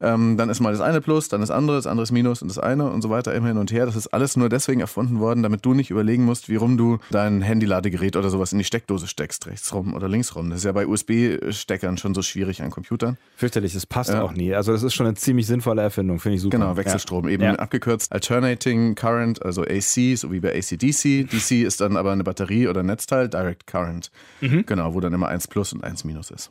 ähm, 0.00 0.36
dann 0.36 0.50
ist 0.50 0.60
mal 0.60 0.72
das 0.72 0.80
eine 0.80 1.00
Plus, 1.00 1.28
dann 1.28 1.40
das 1.40 1.50
andere, 1.50 1.76
das 1.76 1.86
andere 1.86 2.04
ist 2.04 2.12
Minus 2.12 2.42
und 2.42 2.48
das 2.48 2.58
eine 2.58 2.90
und 2.90 3.02
so 3.02 3.10
weiter 3.10 3.34
immer 3.34 3.48
hin 3.48 3.58
und 3.58 3.72
her. 3.72 3.86
Das 3.86 3.96
ist 3.96 4.08
alles 4.08 4.36
nur 4.36 4.48
deswegen 4.48 4.80
erfunden 4.80 5.20
worden, 5.20 5.42
damit 5.42 5.64
du 5.64 5.74
nicht 5.74 5.90
überlegen 5.90 6.24
musst, 6.24 6.48
wie 6.48 6.56
rum 6.56 6.76
du 6.76 6.98
dein 7.10 7.42
Handy-Ladegerät 7.42 8.16
oder 8.16 8.30
sowas 8.30 8.52
in 8.52 8.58
die 8.58 8.64
Steckdose 8.64 9.06
steckst, 9.06 9.46
rechts 9.46 9.72
rum 9.72 9.94
oder 9.94 10.08
links 10.08 10.34
rum. 10.34 10.50
Das 10.50 10.60
ist 10.60 10.64
ja 10.64 10.72
bei 10.72 10.86
USB-Steckern 10.86 11.98
schon 11.98 12.14
so 12.14 12.22
schwierig 12.22 12.62
an 12.62 12.70
Computern. 12.70 13.16
Fürchterlich, 13.36 13.72
das 13.72 13.86
passt 13.86 14.10
ja. 14.10 14.22
auch 14.22 14.32
nie. 14.32 14.54
Also 14.54 14.72
das 14.72 14.82
ist 14.82 14.94
schon 14.94 15.06
eine 15.06 15.14
ziemlich 15.14 15.46
sinnvolle 15.46 15.82
Erfindung, 15.82 16.20
finde 16.20 16.36
ich 16.36 16.42
super. 16.42 16.58
Genau, 16.58 16.76
Wechselstrom, 16.76 17.26
ja. 17.26 17.30
eben 17.30 17.42
ja. 17.44 17.54
abgekürzt 17.54 18.12
Alternating 18.12 18.94
Current, 18.94 19.44
also 19.44 19.62
AC, 19.62 20.16
so 20.16 20.32
wie 20.32 20.40
bei 20.40 20.56
ACDC. 20.56 21.30
DC 21.30 21.64
ist 21.64 21.80
dann 21.80 21.96
aber 21.96 22.12
eine 22.12 22.24
Batterie 22.24 22.68
oder 22.68 22.80
ein 22.80 22.86
Netzteil, 22.86 23.28
Direct 23.28 23.45
Current. 23.54 24.10
Mhm. 24.40 24.64
Genau, 24.66 24.94
wo 24.94 25.00
dann 25.00 25.12
immer 25.12 25.28
1 25.28 25.48
plus 25.48 25.72
und 25.72 25.84
1 25.84 26.04
minus 26.04 26.30
ist. 26.30 26.50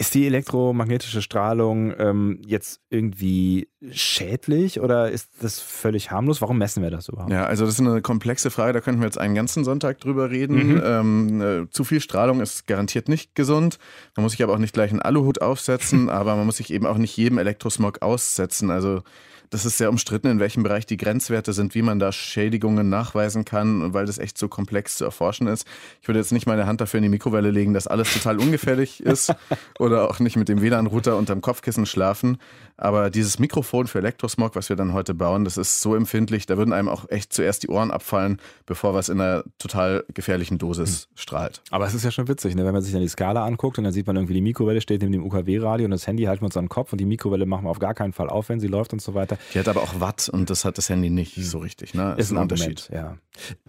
Ist 0.00 0.14
die 0.14 0.26
elektromagnetische 0.26 1.22
Strahlung 1.22 1.92
ähm, 1.98 2.40
jetzt 2.46 2.80
irgendwie 2.88 3.68
schädlich 3.90 4.80
oder 4.80 5.10
ist 5.10 5.42
das 5.42 5.58
völlig 5.58 6.12
harmlos? 6.12 6.40
Warum 6.40 6.56
messen 6.56 6.84
wir 6.84 6.90
das 6.90 7.08
überhaupt? 7.08 7.32
Ja, 7.32 7.46
also 7.46 7.66
das 7.66 7.74
ist 7.74 7.80
eine 7.80 8.00
komplexe 8.00 8.52
Frage, 8.52 8.74
da 8.74 8.80
könnten 8.80 9.00
wir 9.00 9.06
jetzt 9.06 9.18
einen 9.18 9.34
ganzen 9.34 9.64
Sonntag 9.64 9.98
drüber 9.98 10.30
reden. 10.30 10.74
Mhm. 10.74 10.82
Ähm, 10.84 11.40
äh, 11.40 11.70
zu 11.70 11.82
viel 11.82 12.00
Strahlung 12.00 12.40
ist 12.40 12.68
garantiert 12.68 13.08
nicht 13.08 13.34
gesund. 13.34 13.78
Man 14.14 14.22
muss 14.22 14.32
sich 14.32 14.42
aber 14.44 14.54
auch 14.54 14.58
nicht 14.58 14.72
gleich 14.72 14.92
einen 14.92 15.02
Aluhut 15.02 15.42
aufsetzen, 15.42 16.08
aber 16.10 16.36
man 16.36 16.46
muss 16.46 16.58
sich 16.58 16.72
eben 16.72 16.86
auch 16.86 16.98
nicht 16.98 17.16
jedem 17.16 17.38
Elektrosmog 17.38 18.00
aussetzen. 18.00 18.70
Also 18.70 19.02
das 19.50 19.64
ist 19.64 19.78
sehr 19.78 19.88
umstritten, 19.88 20.28
in 20.28 20.40
welchem 20.40 20.62
Bereich 20.62 20.86
die 20.86 20.96
Grenzwerte 20.96 21.52
sind, 21.52 21.74
wie 21.74 21.82
man 21.82 21.98
da 21.98 22.12
Schädigungen 22.12 22.88
nachweisen 22.88 23.44
kann, 23.44 23.94
weil 23.94 24.06
das 24.06 24.18
echt 24.18 24.38
so 24.38 24.48
komplex 24.48 24.96
zu 24.96 25.04
erforschen 25.04 25.46
ist. 25.46 25.66
Ich 26.02 26.08
würde 26.08 26.20
jetzt 26.20 26.32
nicht 26.32 26.46
meine 26.46 26.66
Hand 26.66 26.80
dafür 26.80 26.98
in 26.98 27.02
die 27.02 27.08
Mikrowelle 27.08 27.50
legen, 27.50 27.74
dass 27.74 27.86
alles 27.86 28.12
total 28.12 28.38
ungefährlich 28.38 29.02
ist 29.02 29.34
oder 29.78 30.10
auch 30.10 30.18
nicht 30.18 30.36
mit 30.36 30.48
dem 30.48 30.60
WLAN-Router 30.60 31.16
unterm 31.16 31.40
Kopfkissen 31.40 31.86
schlafen. 31.86 32.38
Aber 32.78 33.10
dieses 33.10 33.40
Mikrofon 33.40 33.88
für 33.88 33.98
Elektrosmog, 33.98 34.54
was 34.54 34.68
wir 34.68 34.76
dann 34.76 34.92
heute 34.92 35.12
bauen, 35.12 35.44
das 35.44 35.56
ist 35.56 35.80
so 35.80 35.96
empfindlich, 35.96 36.46
da 36.46 36.56
würden 36.56 36.72
einem 36.72 36.88
auch 36.88 37.10
echt 37.10 37.32
zuerst 37.32 37.64
die 37.64 37.68
Ohren 37.68 37.90
abfallen, 37.90 38.40
bevor 38.66 38.94
was 38.94 39.08
in 39.08 39.20
einer 39.20 39.42
total 39.58 40.04
gefährlichen 40.14 40.58
Dosis 40.58 41.08
mhm. 41.10 41.18
strahlt. 41.18 41.62
Aber 41.70 41.86
es 41.86 41.94
ist 41.94 42.04
ja 42.04 42.12
schon 42.12 42.28
witzig, 42.28 42.54
ne? 42.54 42.64
wenn 42.64 42.72
man 42.72 42.82
sich 42.82 42.92
dann 42.92 43.02
die 43.02 43.08
Skala 43.08 43.44
anguckt 43.44 43.78
und 43.78 43.84
dann 43.84 43.92
sieht 43.92 44.06
man 44.06 44.14
irgendwie, 44.14 44.34
die 44.34 44.40
Mikrowelle 44.40 44.80
steht 44.80 45.02
neben 45.02 45.12
dem 45.12 45.24
UKW-Radio 45.24 45.86
und 45.86 45.90
das 45.90 46.06
Handy 46.06 46.24
halten 46.24 46.42
wir 46.42 46.46
uns 46.46 46.56
an 46.56 46.64
den 46.64 46.68
Kopf 46.68 46.92
und 46.92 46.98
die 46.98 47.04
Mikrowelle 47.04 47.46
machen 47.46 47.64
wir 47.64 47.70
auf 47.70 47.80
gar 47.80 47.94
keinen 47.94 48.12
Fall 48.12 48.30
auf, 48.30 48.48
wenn 48.48 48.60
sie 48.60 48.68
läuft 48.68 48.92
und 48.92 49.02
so 49.02 49.14
weiter. 49.14 49.38
Die 49.54 49.58
hat 49.58 49.66
aber 49.66 49.82
auch 49.82 49.98
Watt 49.98 50.28
und 50.28 50.48
das 50.48 50.64
hat 50.64 50.78
das 50.78 50.88
Handy 50.88 51.10
nicht 51.10 51.36
mhm. 51.36 51.42
so 51.42 51.58
richtig. 51.58 51.94
Ne? 51.94 52.12
Ist, 52.12 52.26
ist 52.26 52.30
ein, 52.30 52.36
ein 52.36 52.42
Unterschied. 52.42 52.88
ja. 52.92 53.18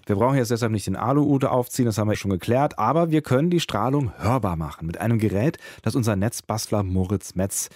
Wir 0.06 0.16
brauchen 0.16 0.38
jetzt 0.38 0.52
deshalb 0.52 0.72
nicht 0.72 0.88
den 0.88 0.96
Alu-Ute 0.96 1.52
aufziehen, 1.52 1.86
das 1.86 1.98
haben 1.98 2.10
wir 2.10 2.16
schon 2.16 2.32
geklärt, 2.32 2.80
aber 2.80 3.12
wir 3.12 3.22
können 3.22 3.50
die 3.50 3.60
Strahlung 3.60 4.12
hörbar 4.18 4.56
machen 4.56 4.88
mit 4.88 5.00
einem 5.00 5.20
Gerät, 5.20 5.58
das 5.82 5.96
unser 5.96 6.16
Netzbastler 6.16 6.84
Moritz 6.84 7.36
Metz 7.36 7.70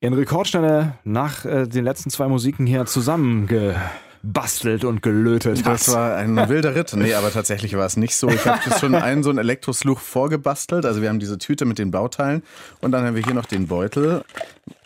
in 0.00 0.14
Rekordschnelle 0.14 0.94
nach 1.04 1.44
äh, 1.44 1.66
den 1.66 1.84
letzten 1.84 2.10
zwei 2.10 2.26
Musiken 2.26 2.66
hier 2.66 2.86
zusammengebastelt 2.86 4.84
und 4.84 5.02
gelötet 5.02 5.64
hat. 5.64 5.74
Das 5.74 5.92
war 5.92 6.16
ein 6.16 6.36
wilder 6.48 6.74
Ritt. 6.74 6.94
Nee, 6.94 7.12
aber 7.12 7.30
tatsächlich 7.30 7.76
war 7.76 7.84
es 7.84 7.98
nicht 7.98 8.16
so. 8.16 8.30
Ich 8.30 8.46
habe 8.46 8.60
schon 8.78 8.94
einen 8.94 9.22
so 9.22 9.28
einen 9.28 9.38
Elektrosluch 9.38 10.00
vorgebastelt. 10.00 10.86
Also 10.86 11.02
wir 11.02 11.10
haben 11.10 11.18
diese 11.20 11.36
Tüte 11.36 11.66
mit 11.66 11.78
den 11.78 11.90
Bauteilen 11.90 12.42
und 12.80 12.92
dann 12.92 13.04
haben 13.04 13.14
wir 13.14 13.22
hier 13.22 13.34
noch 13.34 13.44
den 13.44 13.66
Beutel, 13.66 14.24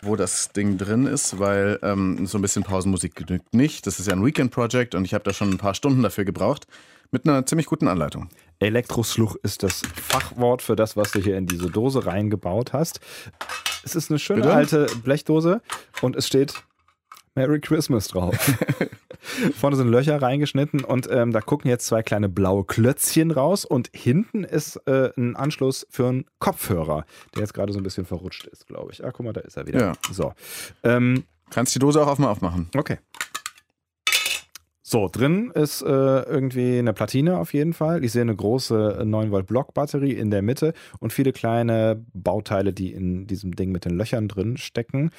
wo 0.01 0.17
das 0.17 0.49
Ding 0.49 0.77
drin 0.77 1.07
ist, 1.07 1.39
weil 1.39 1.79
ähm, 1.81 2.27
so 2.27 2.37
ein 2.37 2.41
bisschen 2.41 2.63
Pausenmusik 2.63 3.15
genügt 3.15 3.53
nicht. 3.53 3.87
Das 3.87 3.99
ist 3.99 4.07
ja 4.07 4.13
ein 4.13 4.25
Weekend-Project 4.25 4.95
und 4.95 5.05
ich 5.05 5.13
habe 5.13 5.23
da 5.23 5.31
schon 5.31 5.49
ein 5.49 5.57
paar 5.57 5.75
Stunden 5.75 6.03
dafür 6.03 6.25
gebraucht. 6.25 6.67
Mit 7.11 7.25
einer 7.25 7.45
ziemlich 7.45 7.67
guten 7.67 7.87
Anleitung. 7.87 8.29
Elektrosluch 8.59 9.35
ist 9.43 9.63
das 9.63 9.83
Fachwort 9.95 10.61
für 10.61 10.75
das, 10.75 10.97
was 10.97 11.11
du 11.11 11.19
hier 11.19 11.37
in 11.37 11.45
diese 11.45 11.69
Dose 11.69 12.05
reingebaut 12.05 12.73
hast. 12.73 12.99
Es 13.85 13.95
ist 13.95 14.09
eine 14.09 14.19
schöne 14.19 14.41
Bitte? 14.41 14.53
alte 14.53 14.87
Blechdose 15.03 15.61
und 16.01 16.15
es 16.15 16.27
steht 16.27 16.55
Merry 17.35 17.59
Christmas 17.59 18.07
drauf. 18.07 18.35
Vorne 19.57 19.75
sind 19.75 19.89
Löcher 19.89 20.21
reingeschnitten 20.21 20.83
und 20.83 21.09
ähm, 21.09 21.31
da 21.31 21.41
gucken 21.41 21.69
jetzt 21.69 21.85
zwei 21.85 22.01
kleine 22.03 22.27
blaue 22.29 22.63
Klötzchen 22.63 23.31
raus 23.31 23.63
und 23.63 23.89
hinten 23.93 24.43
ist 24.43 24.77
äh, 24.87 25.11
ein 25.17 25.35
Anschluss 25.35 25.85
für 25.89 26.07
einen 26.07 26.25
Kopfhörer, 26.39 27.05
der 27.35 27.41
jetzt 27.41 27.53
gerade 27.53 27.73
so 27.73 27.79
ein 27.79 27.83
bisschen 27.83 28.05
verrutscht 28.05 28.45
ist, 28.47 28.67
glaube 28.67 28.91
ich. 28.91 29.03
Ah, 29.03 29.11
guck 29.11 29.25
mal, 29.25 29.33
da 29.33 29.41
ist 29.41 29.57
er 29.57 29.67
wieder. 29.67 29.79
Ja. 29.79 29.93
So. 30.11 30.33
Ähm, 30.83 31.23
Kannst 31.51 31.75
die 31.75 31.79
Dose 31.79 32.05
auch 32.05 32.17
mal 32.17 32.29
aufmachen. 32.29 32.69
Okay. 32.75 32.97
So, 34.87 35.09
drin 35.11 35.49
ist 35.49 35.81
äh, 35.81 35.85
irgendwie 35.87 36.77
eine 36.77 36.93
Platine 36.93 37.39
auf 37.39 37.55
jeden 37.55 37.73
Fall. 37.73 38.03
Ich 38.03 38.11
sehe 38.11 38.21
eine 38.21 38.35
große 38.35 39.01
9 39.03 39.31
Volt 39.31 39.47
Block 39.47 39.73
Batterie 39.73 40.11
in 40.13 40.29
der 40.29 40.43
Mitte 40.43 40.73
und 40.99 41.11
viele 41.11 41.33
kleine 41.33 42.05
Bauteile, 42.13 42.71
die 42.71 42.93
in 42.93 43.25
diesem 43.25 43.55
Ding 43.55 43.71
mit 43.71 43.85
den 43.85 43.97
Löchern 43.97 44.27
drin 44.27 44.57
stecken. 44.57 45.09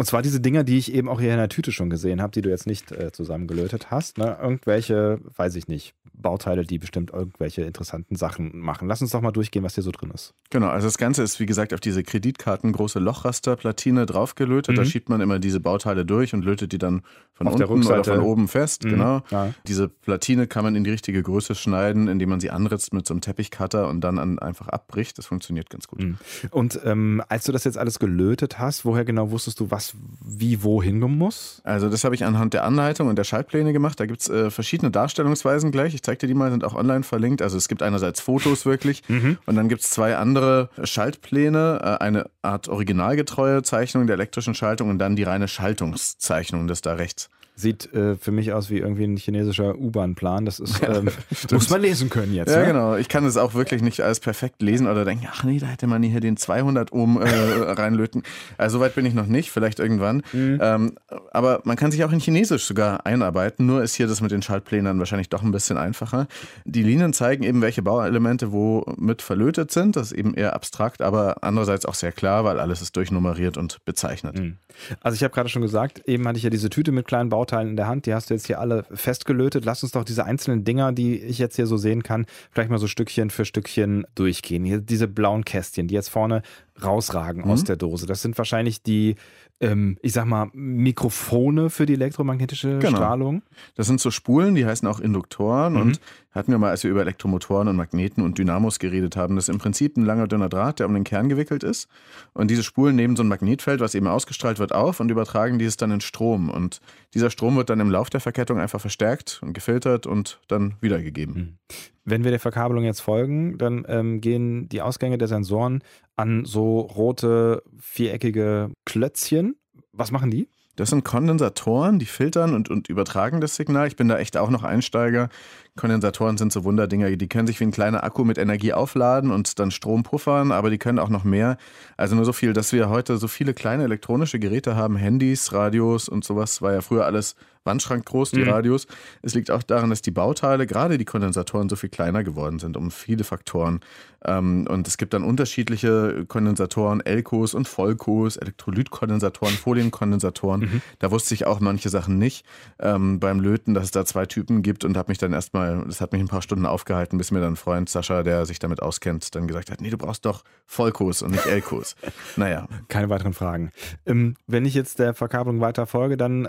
Und 0.00 0.06
zwar 0.06 0.22
diese 0.22 0.40
Dinger, 0.40 0.64
die 0.64 0.78
ich 0.78 0.94
eben 0.94 1.10
auch 1.10 1.20
hier 1.20 1.32
in 1.32 1.36
der 1.36 1.50
Tüte 1.50 1.72
schon 1.72 1.90
gesehen 1.90 2.22
habe, 2.22 2.32
die 2.32 2.40
du 2.40 2.48
jetzt 2.48 2.66
nicht 2.66 2.90
äh, 2.90 3.12
zusammengelötet 3.12 3.90
hast. 3.90 4.16
Ne? 4.16 4.38
Irgendwelche, 4.40 5.20
weiß 5.36 5.56
ich 5.56 5.68
nicht, 5.68 5.94
Bauteile, 6.14 6.64
die 6.64 6.78
bestimmt 6.78 7.10
irgendwelche 7.12 7.64
interessanten 7.64 8.16
Sachen 8.16 8.58
machen. 8.58 8.88
Lass 8.88 9.02
uns 9.02 9.10
doch 9.10 9.20
mal 9.20 9.30
durchgehen, 9.30 9.62
was 9.62 9.74
hier 9.74 9.84
so 9.84 9.90
drin 9.90 10.10
ist. 10.10 10.32
Genau, 10.48 10.68
also 10.68 10.86
das 10.86 10.96
Ganze 10.96 11.22
ist 11.22 11.38
wie 11.38 11.44
gesagt 11.44 11.74
auf 11.74 11.80
diese 11.80 12.02
Kreditkarten 12.02 12.72
große 12.72 12.98
Lochrasterplatine 12.98 14.06
draufgelötet. 14.06 14.74
Mhm. 14.74 14.76
Da 14.76 14.84
schiebt 14.86 15.10
man 15.10 15.20
immer 15.20 15.38
diese 15.38 15.60
Bauteile 15.60 16.06
durch 16.06 16.32
und 16.32 16.46
lötet 16.46 16.72
die 16.72 16.78
dann 16.78 17.02
von 17.34 17.48
auf 17.48 17.60
unten 17.68 17.86
oder 17.86 18.04
von 18.04 18.20
oben 18.20 18.48
fest. 18.48 18.84
Mhm. 18.84 18.90
Genau. 18.90 19.22
Ja. 19.30 19.52
Diese 19.66 19.88
Platine 19.88 20.46
kann 20.46 20.64
man 20.64 20.76
in 20.76 20.84
die 20.84 20.90
richtige 20.90 21.22
Größe 21.22 21.54
schneiden, 21.54 22.08
indem 22.08 22.30
man 22.30 22.40
sie 22.40 22.50
anritzt 22.50 22.94
mit 22.94 23.06
so 23.06 23.14
einem 23.14 23.20
Teppichcutter 23.20 23.88
und 23.88 24.00
dann 24.00 24.18
an, 24.18 24.38
einfach 24.38 24.68
abbricht. 24.68 25.18
Das 25.18 25.26
funktioniert 25.26 25.68
ganz 25.68 25.88
gut. 25.88 26.02
Mhm. 26.02 26.18
Und 26.50 26.80
ähm, 26.84 27.22
als 27.28 27.44
du 27.44 27.52
das 27.52 27.64
jetzt 27.64 27.76
alles 27.76 27.98
gelötet 27.98 28.58
hast, 28.58 28.84
woher 28.84 29.04
genau 29.04 29.30
wusstest 29.30 29.60
du, 29.60 29.70
was 29.70 29.89
wie 30.24 30.62
wohin 30.62 31.00
muss? 31.00 31.60
Also 31.64 31.88
das 31.88 32.04
habe 32.04 32.14
ich 32.14 32.24
anhand 32.24 32.54
der 32.54 32.64
Anleitung 32.64 33.08
und 33.08 33.16
der 33.16 33.24
Schaltpläne 33.24 33.72
gemacht. 33.72 33.98
Da 33.98 34.06
gibt 34.06 34.20
es 34.20 34.28
äh, 34.28 34.50
verschiedene 34.50 34.90
Darstellungsweisen 34.90 35.70
gleich. 35.72 35.94
Ich 35.94 36.02
zeige 36.02 36.18
dir 36.18 36.26
die 36.26 36.34
mal, 36.34 36.50
sind 36.50 36.64
auch 36.64 36.74
online 36.74 37.02
verlinkt. 37.02 37.42
Also 37.42 37.56
es 37.56 37.68
gibt 37.68 37.82
einerseits 37.82 38.20
Fotos 38.20 38.66
wirklich 38.66 39.02
mhm. 39.08 39.38
und 39.46 39.56
dann 39.56 39.68
gibt 39.68 39.82
es 39.82 39.90
zwei 39.90 40.16
andere 40.16 40.70
Schaltpläne. 40.82 41.80
Äh, 41.82 42.04
eine 42.04 42.30
Art 42.42 42.68
originalgetreue 42.68 43.62
Zeichnung 43.62 44.06
der 44.06 44.14
elektrischen 44.14 44.54
Schaltung 44.54 44.90
und 44.90 44.98
dann 44.98 45.16
die 45.16 45.22
reine 45.22 45.48
Schaltungszeichnung, 45.48 46.66
das 46.66 46.82
da 46.82 46.94
rechts. 46.94 47.30
Sieht 47.60 47.92
äh, 47.92 48.16
für 48.16 48.32
mich 48.32 48.52
aus 48.52 48.70
wie 48.70 48.78
irgendwie 48.78 49.04
ein 49.04 49.16
chinesischer 49.16 49.76
U-Bahn-Plan. 49.76 50.46
Das 50.46 50.60
ist, 50.60 50.80
ähm, 50.88 51.08
muss 51.50 51.68
man 51.68 51.82
lesen 51.82 52.08
können 52.08 52.32
jetzt. 52.32 52.50
Ja, 52.50 52.60
ne? 52.60 52.66
genau. 52.66 52.96
Ich 52.96 53.08
kann 53.08 53.24
es 53.24 53.36
auch 53.36 53.54
wirklich 53.54 53.82
nicht 53.82 54.00
alles 54.00 54.20
perfekt 54.20 54.62
lesen 54.62 54.86
oder 54.86 55.04
denken, 55.04 55.26
ach 55.30 55.44
nee, 55.44 55.58
da 55.58 55.66
hätte 55.66 55.86
man 55.86 56.02
hier 56.02 56.20
den 56.20 56.36
200 56.36 56.92
Ohm 56.92 57.20
äh, 57.20 57.26
reinlöten. 57.28 58.22
Also 58.56 58.78
soweit 58.78 58.94
bin 58.94 59.04
ich 59.04 59.14
noch 59.14 59.26
nicht, 59.26 59.50
vielleicht 59.50 59.78
irgendwann. 59.78 60.22
Mhm. 60.32 60.58
Ähm, 60.60 60.92
aber 61.32 61.60
man 61.64 61.76
kann 61.76 61.90
sich 61.90 62.02
auch 62.04 62.12
in 62.12 62.20
Chinesisch 62.20 62.64
sogar 62.64 63.04
einarbeiten. 63.04 63.66
Nur 63.66 63.82
ist 63.82 63.94
hier 63.94 64.06
das 64.06 64.20
mit 64.20 64.30
den 64.30 64.42
Schaltplänen 64.42 64.98
wahrscheinlich 64.98 65.28
doch 65.28 65.42
ein 65.42 65.52
bisschen 65.52 65.76
einfacher. 65.76 66.26
Die 66.64 66.82
Linien 66.82 67.12
zeigen 67.12 67.42
eben, 67.44 67.60
welche 67.60 67.82
Bauelemente 67.82 68.52
wo 68.52 68.86
mit 68.96 69.20
verlötet 69.20 69.70
sind. 69.70 69.96
Das 69.96 70.12
ist 70.12 70.18
eben 70.18 70.34
eher 70.34 70.54
abstrakt, 70.54 71.02
aber 71.02 71.42
andererseits 71.42 71.84
auch 71.84 71.94
sehr 71.94 72.12
klar, 72.12 72.44
weil 72.44 72.58
alles 72.58 72.80
ist 72.80 72.96
durchnummeriert 72.96 73.56
und 73.56 73.84
bezeichnet. 73.84 74.38
Mhm. 74.38 74.56
Also 75.00 75.16
ich 75.16 75.22
habe 75.22 75.34
gerade 75.34 75.48
schon 75.48 75.62
gesagt, 75.62 76.02
eben 76.06 76.26
hatte 76.26 76.38
ich 76.38 76.44
ja 76.44 76.50
diese 76.50 76.70
Tüte 76.70 76.92
mit 76.92 77.06
kleinen 77.06 77.28
Bauteilen 77.50 77.70
in 77.70 77.76
der 77.76 77.88
Hand, 77.88 78.06
die 78.06 78.14
hast 78.14 78.30
du 78.30 78.34
jetzt 78.34 78.46
hier 78.46 78.60
alle 78.60 78.84
festgelötet. 78.92 79.64
Lass 79.64 79.82
uns 79.82 79.92
doch 79.92 80.04
diese 80.04 80.24
einzelnen 80.24 80.64
Dinger, 80.64 80.92
die 80.92 81.18
ich 81.18 81.38
jetzt 81.38 81.56
hier 81.56 81.66
so 81.66 81.76
sehen 81.76 82.02
kann, 82.02 82.26
vielleicht 82.52 82.70
mal 82.70 82.78
so 82.78 82.86
Stückchen 82.86 83.30
für 83.30 83.44
Stückchen 83.44 84.06
durchgehen. 84.14 84.64
Hier 84.64 84.80
diese 84.80 85.08
blauen 85.08 85.44
Kästchen, 85.44 85.88
die 85.88 85.94
jetzt 85.94 86.10
vorne 86.10 86.42
rausragen 86.84 87.44
mhm. 87.44 87.50
aus 87.50 87.64
der 87.64 87.76
Dose. 87.76 88.06
Das 88.06 88.22
sind 88.22 88.36
wahrscheinlich 88.38 88.82
die 88.82 89.16
ähm, 89.60 89.98
ich 90.00 90.12
sag 90.12 90.24
mal, 90.24 90.48
Mikrofone 90.54 91.70
für 91.70 91.86
die 91.86 91.92
elektromagnetische 91.92 92.78
genau. 92.78 92.96
Strahlung. 92.96 93.42
Das 93.74 93.86
sind 93.86 94.00
so 94.00 94.10
Spulen, 94.10 94.54
die 94.54 94.64
heißen 94.64 94.88
auch 94.88 95.00
Induktoren 95.00 95.74
mhm. 95.74 95.80
und 95.80 96.00
hatten 96.30 96.52
wir 96.52 96.58
mal, 96.58 96.70
als 96.70 96.84
wir 96.84 96.90
über 96.90 97.02
Elektromotoren 97.02 97.68
und 97.68 97.76
Magneten 97.76 98.22
und 98.22 98.38
Dynamos 98.38 98.78
geredet 98.78 99.16
haben, 99.16 99.34
das 99.34 99.48
ist 99.48 99.54
im 99.54 99.58
Prinzip 99.58 99.96
ein 99.96 100.04
langer 100.04 100.28
dünner 100.28 100.48
Draht, 100.48 100.78
der 100.78 100.86
um 100.86 100.94
den 100.94 101.04
Kern 101.04 101.28
gewickelt 101.28 101.64
ist. 101.64 101.88
Und 102.32 102.50
diese 102.50 102.62
Spulen 102.62 102.96
nehmen 102.96 103.16
so 103.16 103.22
ein 103.22 103.28
Magnetfeld, 103.28 103.80
was 103.80 103.94
eben 103.94 104.06
ausgestrahlt 104.06 104.58
wird, 104.58 104.72
auf 104.72 105.00
und 105.00 105.10
übertragen 105.10 105.58
dieses 105.58 105.76
dann 105.76 105.90
in 105.90 106.00
Strom. 106.00 106.48
Und 106.48 106.80
dieser 107.14 107.30
Strom 107.30 107.56
wird 107.56 107.68
dann 107.68 107.80
im 107.80 107.90
Lauf 107.90 108.10
der 108.10 108.20
Verkettung 108.20 108.58
einfach 108.58 108.80
verstärkt 108.80 109.40
und 109.42 109.52
gefiltert 109.52 110.06
und 110.06 110.40
dann 110.48 110.74
wiedergegeben. 110.80 111.34
Mhm. 111.34 111.58
Wenn 112.04 112.24
wir 112.24 112.30
der 112.30 112.40
Verkabelung 112.40 112.84
jetzt 112.84 113.00
folgen, 113.00 113.58
dann 113.58 113.84
ähm, 113.88 114.20
gehen 114.20 114.68
die 114.68 114.82
Ausgänge 114.82 115.18
der 115.18 115.28
Sensoren 115.28 115.82
an 116.20 116.44
so 116.44 116.80
rote, 116.80 117.62
viereckige 117.78 118.70
Klötzchen. 118.84 119.56
Was 119.92 120.10
machen 120.10 120.30
die? 120.30 120.48
Das 120.76 120.90
sind 120.90 121.04
Kondensatoren, 121.04 121.98
die 121.98 122.06
filtern 122.06 122.54
und, 122.54 122.70
und 122.70 122.88
übertragen 122.88 123.40
das 123.40 123.56
Signal. 123.56 123.86
Ich 123.88 123.96
bin 123.96 124.08
da 124.08 124.18
echt 124.18 124.36
auch 124.36 124.50
noch 124.50 124.62
Einsteiger. 124.62 125.28
Kondensatoren 125.76 126.38
sind 126.38 126.52
so 126.52 126.64
Wunderdinger, 126.64 127.14
die 127.16 127.28
können 127.28 127.46
sich 127.46 127.60
wie 127.60 127.64
ein 127.64 127.70
kleiner 127.70 128.04
Akku 128.04 128.24
mit 128.24 128.38
Energie 128.38 128.72
aufladen 128.72 129.30
und 129.30 129.58
dann 129.58 129.70
Strom 129.70 130.04
puffern, 130.04 130.52
aber 130.52 130.70
die 130.70 130.78
können 130.78 130.98
auch 130.98 131.08
noch 131.08 131.24
mehr. 131.24 131.58
Also 131.96 132.16
nur 132.16 132.24
so 132.24 132.32
viel, 132.32 132.52
dass 132.52 132.72
wir 132.72 132.88
heute 132.88 133.18
so 133.18 133.28
viele 133.28 133.52
kleine 133.52 133.84
elektronische 133.84 134.38
Geräte 134.38 134.76
haben, 134.76 134.96
Handys, 134.96 135.52
Radios 135.52 136.08
und 136.08 136.24
sowas, 136.24 136.62
war 136.62 136.72
ja 136.72 136.80
früher 136.80 137.04
alles 137.04 137.34
Wandschrank 137.64 138.06
groß, 138.06 138.30
die 138.30 138.40
mhm. 138.40 138.50
Radios. 138.50 138.86
Es 139.22 139.34
liegt 139.34 139.50
auch 139.50 139.62
daran, 139.62 139.90
dass 139.90 140.02
die 140.02 140.10
Bauteile, 140.10 140.66
gerade 140.66 140.98
die 140.98 141.04
Kondensatoren, 141.04 141.68
so 141.68 141.76
viel 141.76 141.90
kleiner 141.90 142.24
geworden 142.24 142.58
sind, 142.58 142.76
um 142.76 142.90
viele 142.90 143.24
Faktoren. 143.24 143.80
Ähm, 144.24 144.66
und 144.68 144.86
es 144.86 144.98
gibt 144.98 145.14
dann 145.14 145.24
unterschiedliche 145.24 146.24
Kondensatoren, 146.26 147.00
Elkos 147.00 147.54
und 147.54 147.68
Vollkos, 147.68 148.36
Elektrolytkondensatoren, 148.36 149.54
Folienkondensatoren. 149.56 150.60
Mhm. 150.60 150.82
Da 150.98 151.10
wusste 151.10 151.34
ich 151.34 151.46
auch 151.46 151.60
manche 151.60 151.88
Sachen 151.88 152.18
nicht 152.18 152.44
ähm, 152.78 153.20
beim 153.20 153.40
Löten, 153.40 153.74
dass 153.74 153.84
es 153.84 153.90
da 153.90 154.04
zwei 154.04 154.26
Typen 154.26 154.62
gibt 154.62 154.84
und 154.84 154.96
habe 154.96 155.10
mich 155.10 155.18
dann 155.18 155.32
erstmal, 155.32 155.84
das 155.86 156.00
hat 156.00 156.12
mich 156.12 156.20
ein 156.20 156.28
paar 156.28 156.42
Stunden 156.42 156.66
aufgehalten, 156.66 157.18
bis 157.18 157.30
mir 157.30 157.40
dann 157.40 157.54
ein 157.54 157.56
Freund 157.56 157.88
Sascha, 157.88 158.22
der 158.22 158.46
sich 158.46 158.58
damit 158.58 158.82
auskennt, 158.82 159.34
dann 159.34 159.46
gesagt 159.46 159.70
hat, 159.70 159.80
nee, 159.80 159.90
du 159.90 159.98
brauchst 159.98 160.26
doch 160.26 160.44
Vollkos 160.66 161.22
und 161.22 161.32
nicht 161.32 161.46
Elkos. 161.46 161.96
naja. 162.36 162.68
Keine 162.88 163.08
weiteren 163.08 163.32
Fragen. 163.32 163.70
Ähm, 164.06 164.36
wenn 164.46 164.64
ich 164.64 164.74
jetzt 164.74 164.98
der 164.98 165.14
Verkabelung 165.14 165.60
weiter 165.60 165.86
folge, 165.86 166.16
dann 166.16 166.40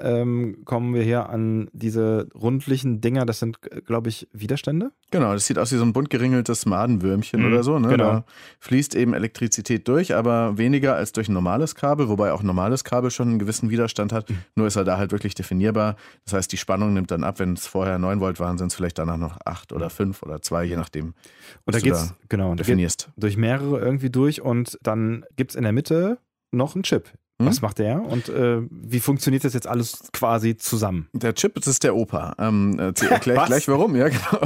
kommen 0.65 0.93
wir 0.93 1.00
wir 1.01 1.05
hier 1.05 1.29
an 1.29 1.69
diese 1.73 2.27
rundlichen 2.33 3.01
Dinger, 3.01 3.25
das 3.25 3.39
sind, 3.39 3.59
glaube 3.85 4.09
ich, 4.09 4.27
Widerstände? 4.31 4.91
Genau, 5.11 5.33
das 5.33 5.47
sieht 5.47 5.57
aus 5.57 5.71
wie 5.71 5.77
so 5.77 5.83
ein 5.83 5.93
bunt 5.93 6.09
geringeltes 6.09 6.65
Madenwürmchen 6.65 7.41
mhm, 7.41 7.47
oder 7.47 7.63
so. 7.63 7.79
Ne? 7.79 7.89
Genau. 7.89 8.11
Da 8.11 8.25
fließt 8.59 8.95
eben 8.95 9.13
Elektrizität 9.13 9.87
durch, 9.87 10.15
aber 10.15 10.57
weniger 10.57 10.95
als 10.95 11.11
durch 11.11 11.27
ein 11.27 11.33
normales 11.33 11.75
Kabel, 11.75 12.07
wobei 12.07 12.31
auch 12.31 12.41
ein 12.41 12.45
normales 12.45 12.83
Kabel 12.83 13.11
schon 13.11 13.29
einen 13.29 13.39
gewissen 13.39 13.69
Widerstand 13.69 14.13
hat. 14.13 14.29
Mhm. 14.29 14.37
Nur 14.55 14.67
ist 14.67 14.75
er 14.75 14.83
da 14.83 14.97
halt 14.97 15.11
wirklich 15.11 15.35
definierbar. 15.35 15.95
Das 16.25 16.33
heißt, 16.33 16.51
die 16.51 16.57
Spannung 16.57 16.93
nimmt 16.93 17.11
dann 17.11 17.23
ab. 17.23 17.39
Wenn 17.39 17.53
es 17.53 17.67
vorher 17.67 17.97
9 17.97 18.19
Volt 18.19 18.39
waren, 18.39 18.57
sind 18.57 18.67
es 18.67 18.75
vielleicht 18.75 18.97
danach 18.97 19.17
noch 19.17 19.37
8 19.45 19.73
oder 19.73 19.89
5 19.89 20.23
oder 20.23 20.41
2, 20.41 20.63
je 20.65 20.75
nachdem. 20.75 21.13
Und 21.65 21.75
da 21.75 21.79
geht's, 21.79 22.09
da 22.09 22.15
genau, 22.29 22.55
definierst. 22.55 23.09
durch 23.17 23.37
mehrere 23.37 23.79
irgendwie 23.79 24.09
durch 24.09 24.41
und 24.41 24.77
dann 24.83 25.25
gibt 25.35 25.51
es 25.51 25.55
in 25.55 25.63
der 25.63 25.71
Mitte 25.71 26.19
noch 26.51 26.75
einen 26.75 26.83
Chip. 26.83 27.09
Hm? 27.41 27.47
Was 27.47 27.61
macht 27.61 27.79
der 27.79 28.01
und 28.01 28.29
äh, 28.29 28.61
wie 28.69 28.99
funktioniert 28.99 29.43
das 29.43 29.53
jetzt 29.53 29.67
alles 29.67 30.03
quasi 30.13 30.57
zusammen? 30.57 31.07
Der 31.13 31.33
Chip, 31.33 31.55
das 31.55 31.67
ist 31.67 31.83
der 31.83 31.95
Opa. 31.95 32.33
Ähm, 32.39 32.79
äh, 32.79 32.83
erkläre 33.09 33.41
ich 33.41 33.45
gleich 33.45 33.67
warum. 33.67 33.95
Ja, 33.95 34.09
genau. 34.09 34.41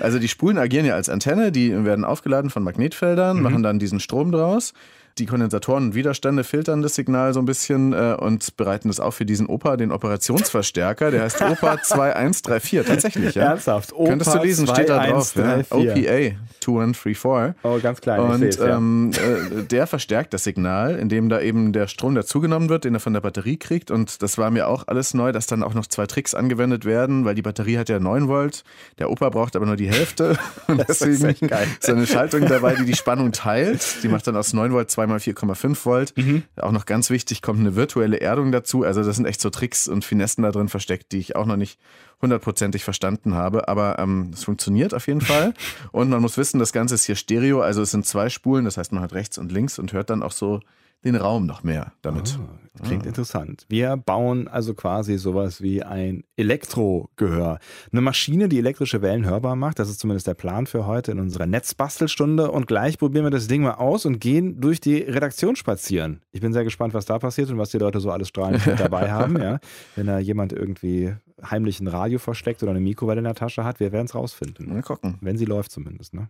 Also 0.00 0.18
die 0.18 0.28
Spulen 0.28 0.58
agieren 0.58 0.86
ja 0.86 0.94
als 0.94 1.08
Antenne, 1.08 1.52
die 1.52 1.84
werden 1.84 2.04
aufgeladen 2.04 2.50
von 2.50 2.62
Magnetfeldern, 2.62 3.36
mhm. 3.36 3.42
machen 3.42 3.62
dann 3.62 3.78
diesen 3.78 4.00
Strom 4.00 4.32
draus 4.32 4.74
die 5.18 5.26
Kondensatoren 5.26 5.86
und 5.86 5.94
Widerstände 5.94 6.44
filtern 6.44 6.82
das 6.82 6.94
Signal 6.94 7.34
so 7.34 7.40
ein 7.40 7.46
bisschen 7.46 7.92
äh, 7.92 8.16
und 8.18 8.56
bereiten 8.56 8.88
das 8.88 9.00
auf 9.00 9.14
für 9.14 9.26
diesen 9.26 9.46
Opa, 9.46 9.76
den 9.76 9.92
Operationsverstärker. 9.92 11.10
Der 11.10 11.22
heißt 11.22 11.40
Opa 11.42 11.78
2134, 11.82 12.86
tatsächlich. 12.86 13.34
Ja? 13.34 13.50
Ernsthaft? 13.50 13.92
Opa 13.92 14.10
Könntest 14.10 14.34
du 14.34 14.38
lesen, 14.38 14.66
steht 14.66 14.88
da 14.88 15.06
drauf. 15.06 15.34
Ja? 15.36 15.58
OPA 15.70 16.36
2134. 16.60 17.54
Oh, 17.62 17.78
ganz 17.82 18.00
klein. 18.00 18.20
Und 18.20 18.60
ähm, 18.60 19.10
äh, 19.12 19.62
der 19.64 19.86
verstärkt 19.86 20.34
das 20.34 20.44
Signal, 20.44 20.96
indem 20.96 21.28
da 21.28 21.40
eben 21.40 21.72
der 21.72 21.86
Strom 21.86 22.14
dazugenommen 22.14 22.68
wird, 22.68 22.84
den 22.84 22.94
er 22.94 23.00
von 23.00 23.12
der 23.12 23.20
Batterie 23.20 23.56
kriegt. 23.56 23.90
Und 23.90 24.22
das 24.22 24.38
war 24.38 24.50
mir 24.50 24.68
auch 24.68 24.84
alles 24.86 25.14
neu, 25.14 25.32
dass 25.32 25.46
dann 25.46 25.62
auch 25.62 25.74
noch 25.74 25.86
zwei 25.86 26.06
Tricks 26.06 26.34
angewendet 26.34 26.84
werden, 26.84 27.24
weil 27.24 27.34
die 27.34 27.42
Batterie 27.42 27.78
hat 27.78 27.88
ja 27.88 27.98
9 27.98 28.28
Volt, 28.28 28.64
der 28.98 29.10
Opa 29.10 29.30
braucht 29.30 29.56
aber 29.56 29.66
nur 29.66 29.76
die 29.76 29.88
Hälfte. 29.88 30.38
Und 30.66 30.84
deswegen 30.88 31.28
ist, 31.28 31.42
ist 31.42 31.90
eine 31.90 32.06
Schaltung 32.06 32.46
dabei, 32.46 32.74
die 32.74 32.84
die 32.84 32.96
Spannung 32.96 33.32
teilt. 33.32 34.02
Die 34.02 34.08
macht 34.08 34.26
dann 34.26 34.36
aus 34.36 34.52
9 34.52 34.72
Volt 34.72 34.90
2 34.90 34.99
mal 35.06 35.18
4,5 35.18 35.84
Volt. 35.84 36.16
Mhm. 36.16 36.42
Auch 36.56 36.72
noch 36.72 36.86
ganz 36.86 37.10
wichtig, 37.10 37.42
kommt 37.42 37.60
eine 37.60 37.76
virtuelle 37.76 38.20
Erdung 38.20 38.52
dazu. 38.52 38.84
Also 38.84 39.02
das 39.02 39.16
sind 39.16 39.26
echt 39.26 39.40
so 39.40 39.50
Tricks 39.50 39.88
und 39.88 40.04
Finessen 40.04 40.42
da 40.42 40.50
drin 40.50 40.68
versteckt, 40.68 41.12
die 41.12 41.18
ich 41.18 41.36
auch 41.36 41.46
noch 41.46 41.56
nicht 41.56 41.78
hundertprozentig 42.22 42.84
verstanden 42.84 43.34
habe. 43.34 43.68
Aber 43.68 43.98
ähm, 43.98 44.30
es 44.32 44.44
funktioniert 44.44 44.94
auf 44.94 45.06
jeden 45.06 45.20
Fall. 45.20 45.54
Und 45.92 46.10
man 46.10 46.20
muss 46.20 46.36
wissen, 46.36 46.58
das 46.58 46.72
Ganze 46.72 46.94
ist 46.94 47.04
hier 47.04 47.16
Stereo. 47.16 47.60
Also 47.60 47.82
es 47.82 47.90
sind 47.90 48.06
zwei 48.06 48.28
Spulen. 48.28 48.64
Das 48.64 48.76
heißt, 48.76 48.92
man 48.92 49.02
hat 49.02 49.12
rechts 49.14 49.38
und 49.38 49.50
links 49.50 49.78
und 49.78 49.92
hört 49.92 50.10
dann 50.10 50.22
auch 50.22 50.32
so 50.32 50.60
den 51.04 51.16
Raum 51.16 51.46
noch 51.46 51.62
mehr 51.62 51.92
damit. 52.02 52.38
Oh, 52.38 52.82
klingt 52.84 53.04
ah. 53.04 53.08
interessant. 53.08 53.64
Wir 53.68 53.96
bauen 53.96 54.48
also 54.48 54.74
quasi 54.74 55.16
sowas 55.18 55.62
wie 55.62 55.82
ein 55.82 56.24
Elektrogehör. 56.36 57.58
Eine 57.90 58.00
Maschine, 58.00 58.48
die 58.48 58.58
elektrische 58.58 59.02
Wellen 59.02 59.24
hörbar 59.24 59.56
macht. 59.56 59.78
Das 59.78 59.88
ist 59.88 60.00
zumindest 60.00 60.26
der 60.26 60.34
Plan 60.34 60.66
für 60.66 60.86
heute 60.86 61.12
in 61.12 61.18
unserer 61.18 61.46
Netzbastelstunde. 61.46 62.50
Und 62.50 62.66
gleich 62.66 62.98
probieren 62.98 63.24
wir 63.24 63.30
das 63.30 63.48
Ding 63.48 63.62
mal 63.62 63.74
aus 63.74 64.04
und 64.04 64.20
gehen 64.20 64.60
durch 64.60 64.80
die 64.80 64.98
Redaktion 64.98 65.56
spazieren. 65.56 66.20
Ich 66.32 66.40
bin 66.40 66.52
sehr 66.52 66.64
gespannt, 66.64 66.94
was 66.94 67.06
da 67.06 67.18
passiert 67.18 67.50
und 67.50 67.58
was 67.58 67.70
die 67.70 67.78
Leute 67.78 68.00
so 68.00 68.10
alles 68.10 68.28
strahlend 68.28 68.62
dabei 68.78 69.10
haben. 69.10 69.40
Ja. 69.40 69.58
Wenn 69.96 70.06
da 70.06 70.18
jemand 70.18 70.52
irgendwie 70.52 71.14
heimlich 71.48 71.80
ein 71.80 71.88
Radio 71.88 72.18
versteckt 72.18 72.62
oder 72.62 72.72
eine 72.72 72.80
Mikrowelle 72.80 73.18
in 73.18 73.24
der 73.24 73.34
Tasche 73.34 73.64
hat. 73.64 73.80
Wir 73.80 73.92
werden 73.92 74.06
es 74.06 74.14
rausfinden. 74.14 74.68
Mal 74.72 74.82
gucken. 74.82 75.18
Wenn 75.20 75.38
sie 75.38 75.44
läuft 75.44 75.72
zumindest. 75.72 76.14
Ne? 76.14 76.28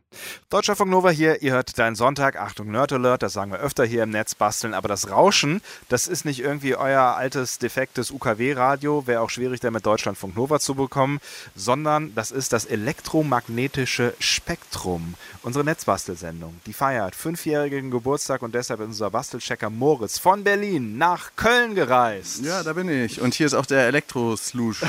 Deutschlandfunk 0.49 0.91
Nova 0.91 1.11
hier, 1.11 1.43
ihr 1.43 1.53
hört 1.53 1.79
deinen 1.79 1.97
Sonntag. 1.97 2.37
Achtung, 2.41 2.71
Nerd 2.71 2.93
Alert, 2.93 3.23
das 3.23 3.33
sagen 3.33 3.53
wir 3.53 3.59
öfter 3.59 3.85
hier 3.85 4.03
im 4.03 4.11
Netz 4.11 4.35
basteln. 4.35 4.75
Aber 4.75 4.89
das 4.89 5.11
Rauschen, 5.11 5.61
das 5.89 6.07
ist 6.07 6.25
nicht 6.25 6.41
irgendwie 6.41 6.77
euer 6.77 7.03
altes, 7.03 7.59
defektes 7.59 8.11
UKW-Radio. 8.11 9.07
Wäre 9.07 9.21
auch 9.21 9.31
schwierig, 9.31 9.61
damit 9.61 9.87
Deutschlandfunk 9.87 10.37
Nova 10.37 10.61
zu 10.61 10.75
bekommen. 10.75 11.21
Sondern 11.55 12.15
das 12.15 12.31
ist 12.31 12.53
das 12.53 12.65
elektromagnetische 12.65 14.15
Spektrum. 14.19 15.15
Unsere 15.43 15.65
Netzbastelsendung. 15.65 16.61
Die 16.67 16.73
feiert 16.73 17.15
fünfjährigen 17.15 17.91
Geburtstag 17.91 18.43
und 18.43 18.55
deshalb 18.55 18.81
ist 18.81 18.87
unser 18.87 19.11
Bastelchecker 19.11 19.71
Moritz 19.71 20.19
von 20.19 20.45
Berlin 20.45 20.99
nach 20.99 21.31
Köln 21.37 21.75
gereist. 21.75 22.45
Ja, 22.45 22.63
da 22.63 22.73
bin 22.73 22.89
ich. 22.89 23.21
Und 23.21 23.35
hier 23.35 23.47
ist 23.47 23.55
auch 23.55 23.67
der 23.67 23.87
Elektro-Slush. 23.87 24.83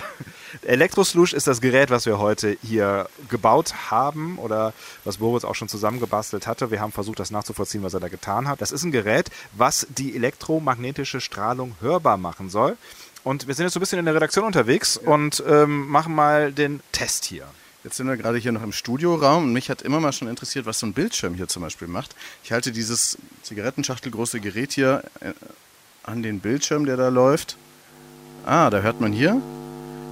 Elektroslush 0.64 1.34
ist 1.34 1.48
das 1.48 1.62
Gerät, 1.62 1.90
was 1.90 2.06
wir 2.06 2.20
heute 2.20 2.58
hier 2.62 3.10
gebaut 3.30 3.74
haben 3.90 4.38
oder 4.38 4.74
was 5.04 5.18
Boris 5.18 5.46
auch 5.46 5.56
schon 5.56 5.70
zusammengebastelt 5.70 6.48
hatte. 6.48 6.72
Wir 6.72 6.82
haben 6.82 6.92
versucht, 6.92 7.20
das 7.20 7.32
nachzuvollziehen, 7.32 7.84
was 7.84 7.94
er 7.94 8.00
da 8.00 8.10
getan 8.10 8.48
hat. 8.48 8.62
Das 8.62 8.72
ist 8.72 8.84
ein 8.84 8.92
Gerät, 8.92 9.30
was 9.54 9.88
die 9.90 10.16
elektromagnetische 10.16 11.22
Strahlung 11.22 11.76
hörbar 11.80 12.18
machen 12.18 12.50
soll. 12.50 12.78
Und 13.24 13.48
wir 13.48 13.54
sind 13.54 13.66
jetzt 13.66 13.74
so 13.74 13.80
ein 13.80 13.82
bisschen 13.82 14.00
in 14.00 14.06
der 14.06 14.16
Redaktion 14.16 14.46
unterwegs 14.46 15.00
ja. 15.04 15.12
und 15.12 15.44
ähm, 15.48 15.88
machen 15.88 16.14
mal 16.14 16.52
den 16.52 16.82
Test 16.92 17.26
hier. 17.26 17.46
Jetzt 17.84 17.98
sind 17.98 18.08
wir 18.08 18.18
gerade 18.18 18.38
hier 18.38 18.52
noch 18.52 18.64
im 18.64 18.72
Studioraum 18.72 19.46
und 19.46 19.54
mich 19.54 19.70
hat 19.70 19.82
immer 19.82 20.00
mal 20.00 20.12
schon 20.12 20.28
interessiert, 20.28 20.66
was 20.66 20.80
so 20.80 20.86
ein 20.86 20.94
Bildschirm 20.94 21.34
hier 21.34 21.48
zum 21.48 21.64
Beispiel 21.64 21.88
macht. 21.88 22.16
Ich 22.44 22.52
halte 22.52 22.72
dieses 22.72 23.18
Zigarettenschachtelgroße 23.42 24.40
Gerät 24.40 24.74
hier 24.74 25.04
äh, 25.20 25.34
an 26.04 26.22
den 26.22 26.40
Bildschirm, 26.40 26.86
der 26.86 26.98
da 26.98 27.10
läuft. 27.10 27.58
Ah, 28.46 28.70
da 28.70 28.82
hört 28.82 29.02
man 29.02 29.12
hier 29.12 29.42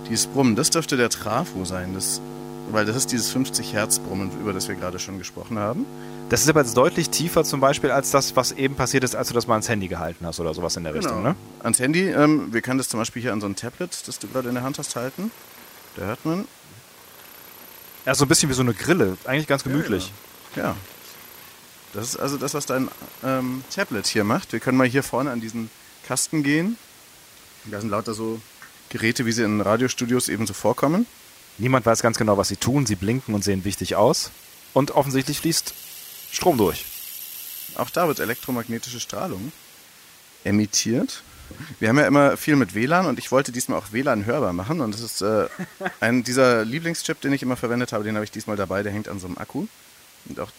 dieses 0.10 0.28
Brummen. 0.28 0.56
Das 0.56 0.70
dürfte 0.70 0.98
der 0.98 1.10
Trafo 1.10 1.66
sein, 1.66 1.94
das, 1.94 2.22
weil 2.72 2.86
das 2.86 2.96
ist 2.96 3.12
dieses 3.12 3.30
50 3.30 3.74
Hertz 3.74 4.00
Brummen, 4.00 4.32
über 4.42 4.54
das 4.54 4.68
wir 4.68 4.75
gerade 4.75 5.00
schon 5.00 5.18
gesprochen 5.18 5.60
haben. 5.60 5.86
Das 6.30 6.42
ist 6.42 6.50
aber 6.50 6.62
jetzt 6.62 6.75
deutlich 6.75 7.10
tiefer 7.10 7.44
zum 7.44 7.60
Beispiel 7.60 7.92
als 7.92 8.12
das, 8.12 8.36
was 8.36 8.51
eben 8.51 8.75
passiert 8.75 9.04
ist, 9.04 9.16
als 9.16 9.30
du 9.30 9.34
das 9.34 9.48
mal 9.48 9.56
ans 9.56 9.70
Handy 9.70 9.88
gehalten 9.88 10.25
hast 10.25 10.39
oder 10.39 10.54
sowas 10.54 10.75
in 10.75 10.84
der 10.84 10.94
genau. 10.94 11.06
Richtung, 11.06 11.24
ne? 11.24 11.36
Ans 11.63 11.80
Handy. 11.80 12.10
Ähm, 12.10 12.54
wir 12.54 12.62
können 12.62 12.78
das 12.78 12.89
zum 12.89 13.00
Beispiel 13.00 13.22
hier 13.22 13.34
an 13.34 13.42
so 13.42 13.48
ein 13.48 13.56
Tablet, 13.56 14.08
das 14.08 14.20
du 14.20 14.28
gerade 14.28 14.50
in 14.50 14.56
der 14.56 14.63
Hand 14.63 14.78
hast, 14.78 14.96
halten. 14.96 15.32
Da 15.96 16.04
hört 16.04 16.25
man. 16.25 16.46
Ja, 18.06 18.16
so 18.16 18.25
ein 18.25 18.28
bisschen 18.28 18.50
wie 18.50 18.54
so 18.54 18.62
eine 18.62 18.74
Grille. 18.74 19.18
Eigentlich 19.25 19.48
ganz 19.48 19.63
gemütlich. 19.63 20.12
Ja. 20.56 20.63
ja. 20.63 20.75
Das 21.94 22.10
ist 22.10 22.18
also 22.18 22.38
das, 22.38 22.54
was 22.54 22.66
dein 22.66 22.89
ähm, 23.24 23.63
Tablet 23.74 24.06
hier 24.06 24.24
macht. 24.24 24.54
Wir 24.54 24.60
können 24.60 24.78
mal 24.78 24.88
hier 24.88 25.04
vorne 25.04 25.32
an 25.32 25.42
diesen 25.42 25.72
Kasten 26.08 26.44
gehen. 26.44 26.78
Da 27.66 27.82
sind 27.82 27.89
lauter 27.89 28.13
so 28.13 28.39
Geräte, 28.89 29.25
wie 29.25 29.31
sie 29.31 29.43
in 29.43 29.62
Radiostudios 29.62 30.29
ebenso 30.29 30.53
vorkommen. 30.53 31.05
Niemand 31.58 31.86
weiß 31.86 32.01
ganz 32.01 32.17
genau, 32.17 32.38
was 32.38 32.48
sie 32.48 32.55
tun. 32.55 32.86
Sie 32.86 32.96
blinken 32.96 33.34
und 33.36 33.43
sehen 33.43 33.65
wichtig 33.65 33.96
aus. 33.96 34.31
Und 34.74 34.91
offensichtlich 34.91 35.39
fließt 35.39 35.74
Strom 36.31 36.58
durch. 36.58 36.86
Auch 37.75 37.89
da 37.89 38.08
wird 38.08 38.19
elektromagnetische 38.19 39.00
Strahlung 39.00 39.51
emittiert. 40.43 41.24
Wir 41.79 41.89
haben 41.89 41.98
ja 41.98 42.08
immer 42.08 42.38
viel 42.38 42.55
mit 42.55 42.75
WLAN 42.75 43.08
und 43.08 43.17
ich 43.19 43.31
wollte 43.31 43.51
diesmal 43.51 43.79
auch 43.79 43.91
WLAN 43.91 44.25
hörbar 44.25 44.53
machen. 44.53 44.81
Und 44.81 44.93
das 44.93 45.01
ist 45.01 45.22
äh, 45.22 45.48
ein 46.00 46.24
dieser 46.24 46.63
Lieblingschip, 46.63 47.19
den 47.22 47.34
ich 47.34 47.41
immer 47.41 47.58
verwendet 47.58 47.91
habe, 47.91 48.03
den 48.03 48.15
habe 48.15 48.24
ich 48.24 48.31
diesmal 48.31 48.55
dabei, 48.55 48.84
der 48.84 48.91
hängt 48.91 49.08
an 49.08 49.19
so 49.19 49.27
einem 49.27 49.38
Akku. 49.38 49.67
Und 50.27 50.39
auch 50.39 50.51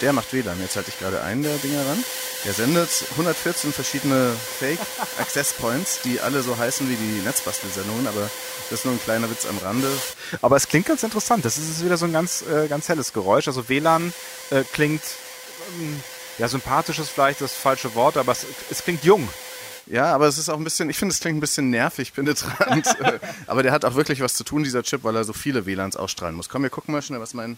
der 0.00 0.12
macht 0.12 0.32
WLAN. 0.32 0.60
Jetzt 0.60 0.76
halte 0.76 0.90
ich 0.90 0.98
gerade 0.98 1.22
einen 1.22 1.42
der 1.42 1.56
Dinger 1.58 1.86
ran. 1.86 2.02
Der 2.44 2.52
sendet 2.52 2.90
114 3.12 3.72
verschiedene 3.72 4.34
Fake 4.58 4.80
Access 5.18 5.52
Points, 5.52 6.00
die 6.02 6.20
alle 6.20 6.42
so 6.42 6.58
heißen 6.58 6.88
wie 6.88 6.96
die 6.96 7.22
Netzbastelsendungen, 7.24 8.08
aber 8.08 8.28
das 8.68 8.80
ist 8.80 8.84
nur 8.84 8.94
ein 8.94 9.00
kleiner 9.00 9.30
Witz 9.30 9.46
am 9.46 9.58
Rande. 9.58 9.88
Aber 10.40 10.56
es 10.56 10.66
klingt 10.66 10.86
ganz 10.86 11.04
interessant. 11.04 11.44
Das 11.44 11.56
ist 11.56 11.84
wieder 11.84 11.96
so 11.96 12.06
ein 12.06 12.12
ganz, 12.12 12.42
äh, 12.42 12.66
ganz 12.66 12.88
helles 12.88 13.12
Geräusch. 13.12 13.46
Also 13.46 13.68
WLAN 13.68 14.12
äh, 14.50 14.64
klingt, 14.72 15.02
ähm, 15.78 16.02
ja, 16.38 16.48
sympathisch 16.48 16.98
ist 16.98 17.10
vielleicht 17.10 17.40
das 17.40 17.52
falsche 17.52 17.94
Wort, 17.94 18.16
aber 18.16 18.32
es, 18.32 18.44
es 18.70 18.82
klingt 18.82 19.04
jung. 19.04 19.28
Ja, 19.86 20.12
aber 20.12 20.26
es 20.26 20.36
ist 20.36 20.48
auch 20.48 20.56
ein 20.56 20.64
bisschen, 20.64 20.90
ich 20.90 20.98
finde, 20.98 21.12
es 21.12 21.20
klingt 21.20 21.36
ein 21.36 21.40
bisschen 21.40 21.70
nervig, 21.70 22.12
penetrant. 22.12 22.88
aber 23.46 23.62
der 23.62 23.70
hat 23.70 23.84
auch 23.84 23.94
wirklich 23.94 24.20
was 24.20 24.34
zu 24.34 24.42
tun, 24.42 24.64
dieser 24.64 24.82
Chip, 24.82 25.04
weil 25.04 25.14
er 25.14 25.22
so 25.22 25.32
viele 25.32 25.64
WLANs 25.64 25.96
ausstrahlen 25.96 26.34
muss. 26.34 26.48
Komm, 26.48 26.62
wir 26.62 26.70
gucken 26.70 26.92
mal 26.92 27.02
schnell, 27.02 27.20
was 27.20 27.34
mein 27.34 27.56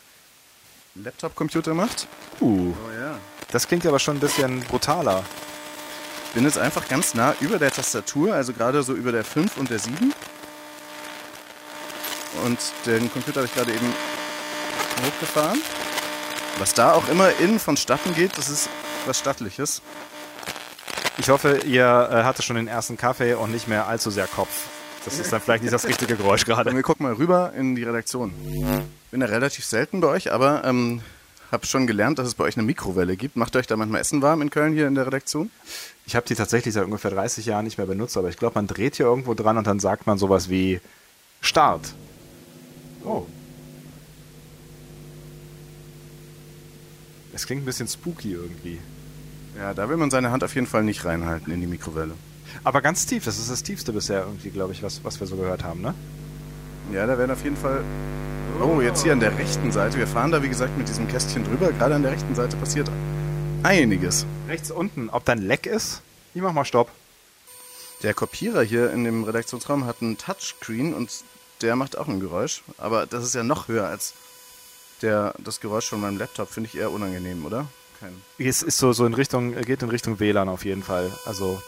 Laptop-Computer 0.95 1.75
macht. 1.75 2.07
Uh. 2.41 2.73
Oh 2.73 2.91
ja. 2.93 3.19
Das 3.51 3.67
klingt 3.67 3.87
aber 3.87 3.99
schon 3.99 4.17
ein 4.17 4.21
bisschen 4.21 4.61
brutaler. 4.63 5.25
Ich 6.29 6.35
bin 6.35 6.45
jetzt 6.45 6.59
einfach 6.59 6.89
ganz 6.89 7.15
nah 7.15 7.35
über 7.41 7.59
der 7.59 7.71
Tastatur, 7.71 8.35
also 8.35 8.53
gerade 8.53 8.83
so 8.83 8.95
über 8.95 9.13
der 9.13 9.25
5 9.25 9.57
und 9.57 9.71
der 9.71 9.79
7. 9.79 10.13
Und 12.45 12.59
den 12.87 13.13
Computer 13.13 13.41
habe 13.41 13.47
ich 13.47 13.55
gerade 13.55 13.73
eben 13.73 13.93
hochgefahren. 15.05 15.61
Was 16.59 16.75
da 16.75 16.93
auch 16.93 17.09
immer 17.09 17.31
innen 17.41 17.59
vonstatten 17.59 18.15
geht, 18.15 18.37
das 18.39 18.49
ist 18.49 18.69
was 19.07 19.19
Stattliches. 19.19 19.83
Ich 21.19 21.29
hoffe, 21.29 21.59
ihr 21.65 21.85
äh, 21.85 22.23
hattet 22.25 22.45
schon 22.45 22.57
den 22.57 22.69
ersten 22.69 22.97
Kaffee 22.97 23.35
und 23.35 23.53
nicht 23.53 23.69
mehr 23.69 23.87
allzu 23.87 24.11
sehr 24.11 24.27
Kopf. 24.27 24.67
Das 25.05 25.19
ist 25.19 25.33
dann 25.33 25.41
vielleicht 25.41 25.63
nicht 25.63 25.73
das 25.73 25.85
richtige 25.89 26.17
Geräusch 26.17 26.45
gerade. 26.45 26.75
Wir 26.75 26.83
gucken 26.83 27.07
mal 27.07 27.15
rüber 27.15 27.53
in 27.57 27.75
die 27.75 27.85
Redaktion 27.85 28.33
bin 29.15 29.21
ja 29.21 29.29
relativ 29.29 29.65
selten 29.65 30.01
bei 30.01 30.09
euch, 30.09 30.33
aber 30.33 30.65
ähm, 30.65 31.01
habe 31.53 31.67
schon 31.67 31.87
gelernt, 31.87 32.19
dass 32.19 32.27
es 32.27 32.35
bei 32.35 32.43
euch 32.43 32.57
eine 32.57 32.67
Mikrowelle 32.67 33.17
gibt. 33.17 33.37
Macht 33.37 33.55
euch 33.55 33.69
da 33.69 33.77
manchmal 33.77 34.01
Essen 34.01 34.23
warm 34.23 34.43
in 34.43 34.51
Köln 34.51 34.73
hier 34.73 34.89
in 34.89 34.97
der 34.97 35.07
Redaktion? 35.07 35.53
Ich 36.05 36.17
habe 36.17 36.27
die 36.27 36.35
tatsächlich 36.35 36.75
seit 36.75 36.85
ungefähr 36.85 37.13
30 37.13 37.47
Jahren 37.47 37.65
nicht 37.65 37.79
mehr 37.79 37.87
benutzt, 37.87 38.17
aber 38.17 38.29
ich 38.29 38.37
glaube, 38.37 38.57
man 38.57 38.67
dreht 38.67 38.97
hier 38.97 39.07
irgendwo 39.07 39.35
dran 39.35 39.57
und 39.57 39.69
dann 39.69 39.79
sagt 39.79 40.09
man 40.09 40.19
sowas 40.19 40.51
wie 40.51 40.81
Start. 41.41 41.95
Oh. 43.05 43.25
Es 47.33 47.47
klingt 47.47 47.63
ein 47.63 47.67
bisschen 47.67 47.87
spooky 47.87 48.33
irgendwie. 48.33 48.81
Ja, 49.57 49.75
da 49.75 49.89
will 49.89 49.97
man 49.97 50.11
seine 50.11 50.33
Hand 50.33 50.43
auf 50.43 50.57
jeden 50.57 50.67
Fall 50.67 50.83
nicht 50.83 51.05
reinhalten 51.05 51.53
in 51.53 51.61
die 51.61 51.69
Mikrowelle. 51.69 52.15
Aber 52.65 52.83
ganz 52.83 53.07
tief, 53.07 53.27
das 53.27 53.39
ist 53.39 53.49
das 53.49 53.63
tiefste 53.63 53.93
bisher 53.93 54.23
irgendwie, 54.23 54.51
glaube 54.51 54.73
ich, 54.73 54.83
was, 54.83 55.05
was 55.05 55.21
wir 55.21 55.29
so 55.29 55.37
gehört 55.37 55.63
haben, 55.63 55.83
ne? 55.83 55.95
Ja, 56.93 57.07
da 57.07 57.19
werden 57.19 57.31
auf 57.31 57.43
jeden 57.43 57.57
Fall 57.57 57.83
Oh, 58.61 58.81
jetzt 58.81 59.03
hier 59.03 59.13
an 59.13 59.21
der 59.21 59.37
rechten 59.37 59.73
Seite. 59.73 59.99
Wir 59.99 60.07
fahren 60.07 60.31
da, 60.31 60.43
wie 60.43 60.49
gesagt, 60.49 60.79
mit 60.79 60.89
diesem 60.89 61.09
Kästchen 61.09 61.45
drüber. 61.45 61.73
Gerade 61.73 61.97
an 61.97 62.03
der 62.03 62.13
rechten 62.13 62.37
Seite 62.37 62.57
passiert 62.57 62.89
einiges. 63.65 64.27
Rechts 64.47 64.71
unten. 64.71 65.11
Ob 65.11 65.25
da 65.25 65.33
ein 65.33 65.43
Leck 65.43 65.67
ist? 65.67 66.03
Ich 66.35 66.41
mach 66.41 66.53
mal 66.53 66.65
Stopp. 66.65 66.89
Der 68.05 68.15
Kopierer 68.15 68.63
hier 68.63 68.93
in 68.93 69.03
dem 69.03 69.25
Redaktionsraum 69.25 69.87
hat 69.87 69.97
einen 70.03 70.19
Touchscreen 70.19 70.95
und 70.95 71.11
der 71.63 71.75
macht 71.75 71.99
auch 71.99 72.07
ein 72.07 72.21
Geräusch. 72.21 72.63
Aber 72.79 73.07
das 73.07 73.25
ist 73.25 73.35
ja 73.35 73.43
noch 73.43 73.67
höher 73.67 73.89
als 73.89 74.15
der, 75.03 75.35
das 75.39 75.61
Geräusch 75.61 75.89
von 75.89 76.01
meinem 76.01 76.19
Laptop. 76.19 76.49
Finde 76.49 76.71
ich 76.73 76.79
eher 76.79 76.93
unangenehm, 76.93 77.45
oder? 77.45 77.67
Kein. 77.99 78.23
Es 78.39 78.63
ist 78.63 78.79
so, 78.79 78.93
so 78.93 79.05
in 79.05 79.15
Richtung, 79.15 79.57
geht 79.63 79.83
in 79.83 79.89
Richtung 79.89 80.21
WLAN 80.21 80.49
auf 80.49 80.65
jeden 80.65 80.85
Fall. 80.85 81.11
Also, 81.25 81.61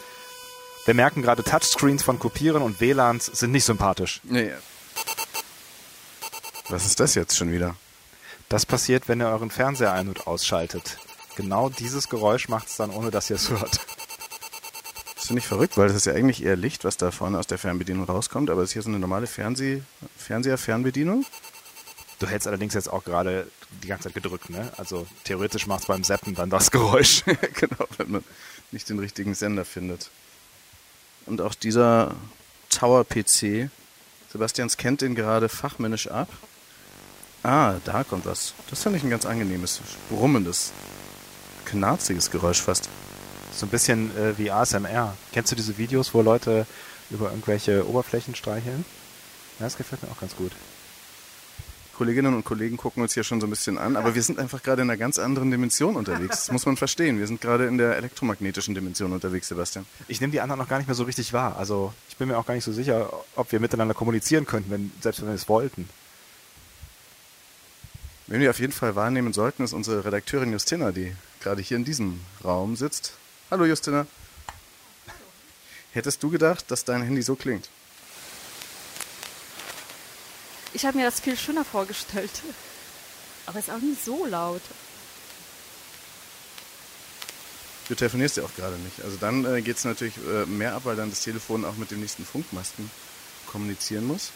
wir 0.85 0.95
merken 0.95 1.21
gerade, 1.23 1.43
Touchscreens 1.43 2.05
von 2.05 2.21
Kopieren 2.21 2.63
und 2.63 2.81
WLANs 2.81 3.27
sind 3.27 3.51
nicht 3.51 3.65
sympathisch. 3.65 4.21
Nee, 4.23 4.53
was 6.69 6.87
ist 6.87 7.01
das 7.01 7.15
jetzt 7.15 7.37
schon 7.37 7.53
wieder? 7.53 7.77
Das 8.49 8.67
passiert, 8.67 9.09
wenn 9.09 9.21
ihr 9.21 9.29
euren 9.29 9.51
Fernseher 9.51 9.93
ein- 9.93 10.09
und 10.09 10.27
ausschaltet. 10.27 10.99
Genau 11.37 11.69
dieses 11.69 12.09
Geräusch 12.09 12.49
macht 12.49 12.69
es 12.69 12.77
dann, 12.77 12.91
ohne 12.91 13.11
dass 13.11 13.31
ihr 13.31 13.37
es 13.37 13.51
hört. 13.51 13.81
Das 15.15 15.27
finde 15.27 15.41
ich 15.41 15.47
verrückt, 15.47 15.77
weil 15.77 15.89
das 15.89 15.97
ist 15.97 16.07
ja 16.07 16.13
eigentlich 16.13 16.45
eher 16.45 16.57
Licht, 16.57 16.85
was 16.85 16.97
da 16.97 17.11
vorne 17.11 17.39
aus 17.39 17.47
der 17.47 17.59
Fernbedienung 17.59 18.05
rauskommt, 18.05 18.49
aber 18.49 18.63
es 18.63 18.71
ist 18.71 18.73
hier 18.75 18.83
so 18.83 18.89
eine 18.89 18.99
normale 18.99 19.27
Fernseh 19.27 19.83
Fernseher-Fernbedienung. 20.17 21.25
Du 22.19 22.27
hältst 22.27 22.47
allerdings 22.47 22.75
jetzt 22.75 22.89
auch 22.89 23.05
gerade 23.05 23.51
die 23.83 23.89
ganze 23.89 24.05
Zeit 24.05 24.15
gedrückt, 24.15 24.49
ne? 24.51 24.73
Also 24.77 25.07
theoretisch 25.25 25.67
macht 25.67 25.81
es 25.81 25.87
beim 25.87 26.05
Zappen 26.05 26.35
dann 26.35 26.49
das 26.49 26.71
Geräusch. 26.71 27.25
genau, 27.55 27.87
wenn 27.99 28.11
man 28.11 28.25
nicht 28.71 28.89
den 28.89 28.99
richtigen 28.99 29.35
Sender 29.35 29.65
findet. 29.65 30.11
Und 31.27 31.41
auch 31.41 31.55
dieser 31.55 32.15
Tower-PC, 32.71 33.69
Sebastian 34.31 34.71
scannt 34.71 35.03
den 35.03 35.15
gerade 35.15 35.49
fachmännisch 35.49 36.09
ab. 36.09 36.29
Ah, 37.47 37.77
da 37.85 38.03
kommt 38.03 38.27
was. 38.27 38.55
Das 38.71 38.83
finde 38.83 38.99
ich 38.99 39.05
ein 39.05 39.11
ganz 39.11 39.25
angenehmes, 39.25 39.81
brummendes, 40.11 40.73
knarziges 41.65 42.33
Geräusch 42.33 42.61
fast. 42.61 42.89
So 43.55 43.67
ein 43.67 43.69
bisschen 43.69 44.11
äh, 44.19 44.37
wie 44.37 44.51
ASMR. 44.51 45.17
Kennst 45.31 45.53
du 45.53 45.57
diese 45.57 45.79
Videos, 45.79 46.13
wo 46.13 46.23
Leute 46.23 46.67
über 47.09 47.31
irgendwelche 47.31 47.89
Oberflächen 47.89 48.35
streicheln? 48.35 48.85
Ja, 49.61 49.67
das 49.67 49.77
gefällt 49.77 50.03
mir 50.03 50.11
auch 50.11 50.19
ganz 50.19 50.35
gut. 50.35 50.51
Kolleginnen 51.97 52.35
und 52.35 52.45
Kollegen 52.45 52.77
gucken 52.77 53.05
uns 53.05 53.15
hier 53.15 53.23
schon 53.23 53.41
so 53.41 53.47
ein 53.47 53.51
bisschen 53.51 53.79
an, 53.79 53.97
aber 53.97 54.17
wir 54.17 54.25
sind 54.25 54.41
einfach 54.41 54.61
gerade 54.61 54.83
in 54.83 54.91
einer 54.91 54.99
ganz 54.99 55.17
anderen 55.21 55.53
Dimension 55.53 55.95
unterwegs. 55.95 56.47
Das 56.47 56.51
muss 56.51 56.67
man 56.67 56.77
verstehen. 56.77 57.21
Wir 57.21 57.29
sind 57.29 57.41
gerade 57.41 57.67
in 57.67 57.79
der 57.79 57.97
elektromagnetischen 57.97 58.75
Dimension 58.75 59.13
unterwegs, 59.13 59.47
Sebastian. 59.47 59.87
Ich 60.09 60.21
nehme 60.21 60.33
die 60.33 60.41
anderen 60.41 60.59
noch 60.59 60.69
gar 60.69 60.79
nicht 60.79 60.89
mehr 60.89 60.97
so 60.97 61.05
richtig 61.05 61.33
wahr. 61.33 61.57
Also 61.57 61.93
ich 62.09 62.17
bin 62.17 62.27
mir 62.27 62.39
auch 62.39 62.45
gar 62.45 62.55
nicht 62.55 62.65
so 62.65 62.73
sicher, 62.73 63.09
ob 63.37 63.53
wir 63.53 63.61
miteinander 63.61 63.95
kommunizieren 63.95 64.47
könnten, 64.47 64.73
wenn, 64.73 64.91
selbst 65.01 65.21
wenn 65.21 65.29
wir 65.29 65.37
es 65.37 65.49
wollten. 65.49 65.89
Wenn 68.29 68.41
wir 68.41 68.51
auf 68.51 68.59
jeden 68.59 68.73
Fall 68.73 68.97
wahrnehmen 68.97 69.33
sollten, 69.33 69.63
ist 69.63 69.73
unsere 69.73 70.05
Redakteurin 70.05 70.51
Justina, 70.51 70.91
die 70.91 71.15
gerade 71.41 71.63
hier 71.63 71.77
in 71.77 71.85
diesem 71.85 72.21
Raum 72.45 72.75
sitzt. 72.75 73.13
Hallo 73.53 73.65
Justina. 73.65 74.07
Hättest 75.93 76.23
du 76.25 76.31
gedacht, 76.31 76.69
dass 76.71 76.85
dein 76.85 77.03
Handy 77.03 77.23
so 77.23 77.37
klingt? 77.37 77.69
Ich 80.73 80.85
habe 80.85 80.99
mir 80.99 81.05
das 81.05 81.21
viel 81.21 81.37
schöner 81.37 81.65
vorgestellt. 81.65 82.43
Aber 83.47 83.61
es 83.61 83.69
ist 83.69 83.75
auch 83.75 83.79
nicht 83.79 84.05
so 84.05 84.27
laut. 84.27 84.63
Du 87.89 87.95
telefonierst 87.95 88.39
ja 88.39 88.43
auch 88.43 88.55
gerade 88.57 88.77
nicht. 88.79 89.03
Also 89.05 89.17
dann 89.19 89.45
äh, 89.45 89.63
geht 89.63 89.77
es 89.77 89.85
natürlich 89.85 90.17
äh, 90.17 90.47
mehr 90.47 90.75
ab, 90.75 90.83
weil 90.85 90.97
dann 90.97 91.11
das 91.11 91.23
Telefon 91.23 91.65
auch 91.65 91.77
mit 91.77 91.93
dem 91.93 92.01
nächsten 92.01 92.25
Funkmasten 92.25 92.91
kommunizieren 93.47 94.05
muss. 94.05 94.33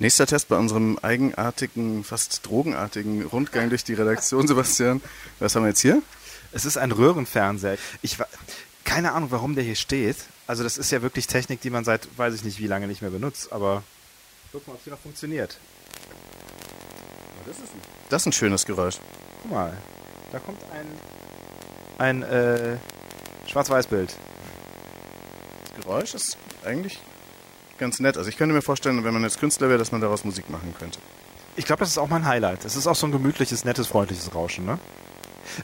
Nächster 0.00 0.26
Test 0.26 0.48
bei 0.48 0.56
unserem 0.56 0.98
eigenartigen, 1.02 2.04
fast 2.04 2.46
drogenartigen 2.46 3.22
Rundgang 3.22 3.68
durch 3.68 3.84
die 3.84 3.92
Redaktion, 3.92 4.48
Sebastian. 4.48 5.02
Was 5.40 5.54
haben 5.54 5.64
wir 5.64 5.68
jetzt 5.68 5.80
hier? 5.80 6.02
Es 6.52 6.64
ist 6.64 6.78
ein 6.78 6.90
Röhrenfernseher. 6.90 7.76
Ich 8.00 8.16
keine 8.84 9.12
Ahnung, 9.12 9.30
warum 9.30 9.54
der 9.54 9.62
hier 9.62 9.74
steht. 9.74 10.16
Also 10.46 10.62
das 10.62 10.78
ist 10.78 10.90
ja 10.90 11.02
wirklich 11.02 11.26
Technik, 11.26 11.60
die 11.60 11.68
man 11.68 11.84
seit 11.84 12.08
weiß 12.16 12.34
ich 12.34 12.44
nicht 12.44 12.58
wie 12.58 12.66
lange 12.66 12.86
nicht 12.86 13.02
mehr 13.02 13.10
benutzt. 13.10 13.52
Aber 13.52 13.82
guck 14.52 14.66
mal, 14.66 14.72
ob 14.72 14.82
sie 14.82 14.88
noch 14.88 14.98
funktioniert. 14.98 15.58
Das 17.46 17.58
ist, 17.58 17.64
ein, 17.64 17.80
das 18.08 18.22
ist 18.22 18.26
ein 18.26 18.32
schönes 18.32 18.64
Geräusch. 18.64 18.96
Guck 19.42 19.50
mal, 19.50 19.76
da 20.32 20.38
kommt 20.38 20.62
ein 20.72 20.86
ein 21.98 22.22
äh, 22.22 22.78
Schwarz-Weiß-Bild. 23.48 24.16
Das 25.66 25.84
Geräusch 25.84 26.14
ist 26.14 26.38
eigentlich 26.64 26.98
ganz 27.80 27.98
nett. 27.98 28.16
Also 28.16 28.30
ich 28.30 28.36
könnte 28.36 28.54
mir 28.54 28.62
vorstellen, 28.62 29.02
wenn 29.02 29.12
man 29.12 29.24
jetzt 29.24 29.40
Künstler 29.40 29.68
wäre, 29.68 29.78
dass 29.78 29.90
man 29.90 30.00
daraus 30.00 30.24
Musik 30.24 30.48
machen 30.50 30.72
könnte. 30.78 31.00
Ich 31.56 31.64
glaube, 31.64 31.80
das 31.80 31.88
ist 31.88 31.98
auch 31.98 32.08
mein 32.08 32.24
Highlight. 32.24 32.64
Es 32.64 32.76
ist 32.76 32.86
auch 32.86 32.94
so 32.94 33.06
ein 33.06 33.12
gemütliches, 33.12 33.64
nettes, 33.64 33.88
freundliches 33.88 34.32
Rauschen, 34.34 34.64
ne? 34.64 34.78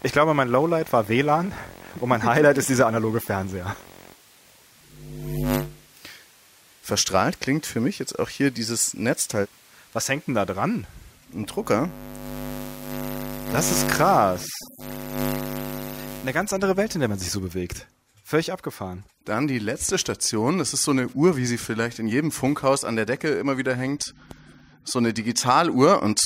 Ich 0.02 0.10
glaube, 0.10 0.34
mein 0.34 0.48
Lowlight 0.48 0.92
war 0.92 1.08
WLAN 1.08 1.52
und 2.00 2.08
mein 2.08 2.24
Highlight 2.24 2.58
ist 2.58 2.68
dieser 2.68 2.88
analoge 2.88 3.20
Fernseher. 3.20 3.76
Verstrahlt 6.82 7.40
klingt 7.40 7.66
für 7.66 7.80
mich 7.80 8.00
jetzt 8.00 8.18
auch 8.18 8.28
hier 8.28 8.50
dieses 8.50 8.94
Netzteil. 8.94 9.46
Was 9.92 10.08
hängt 10.08 10.26
denn 10.26 10.34
da 10.34 10.44
dran? 10.44 10.86
Ein 11.32 11.46
Drucker. 11.46 11.88
Das 13.52 13.70
ist 13.70 13.88
krass 13.88 14.48
eine 16.26 16.32
ganz 16.32 16.52
andere 16.52 16.76
Welt, 16.76 16.92
in 16.94 17.00
der 17.00 17.08
man 17.08 17.20
sich 17.20 17.30
so 17.30 17.40
bewegt. 17.40 17.86
Völlig 18.28 18.50
abgefahren. 18.50 19.04
Dann 19.24 19.46
die 19.46 19.60
letzte 19.60 19.98
Station. 19.98 20.58
Das 20.58 20.72
ist 20.72 20.82
so 20.82 20.90
eine 20.90 21.06
Uhr, 21.10 21.36
wie 21.36 21.46
sie 21.46 21.58
vielleicht 21.58 22.00
in 22.00 22.08
jedem 22.08 22.32
Funkhaus 22.32 22.82
an 22.82 22.96
der 22.96 23.06
Decke 23.06 23.28
immer 23.28 23.56
wieder 23.56 23.76
hängt. 23.76 24.14
So 24.82 24.98
eine 24.98 25.12
Digitaluhr 25.12 26.02
und 26.02 26.20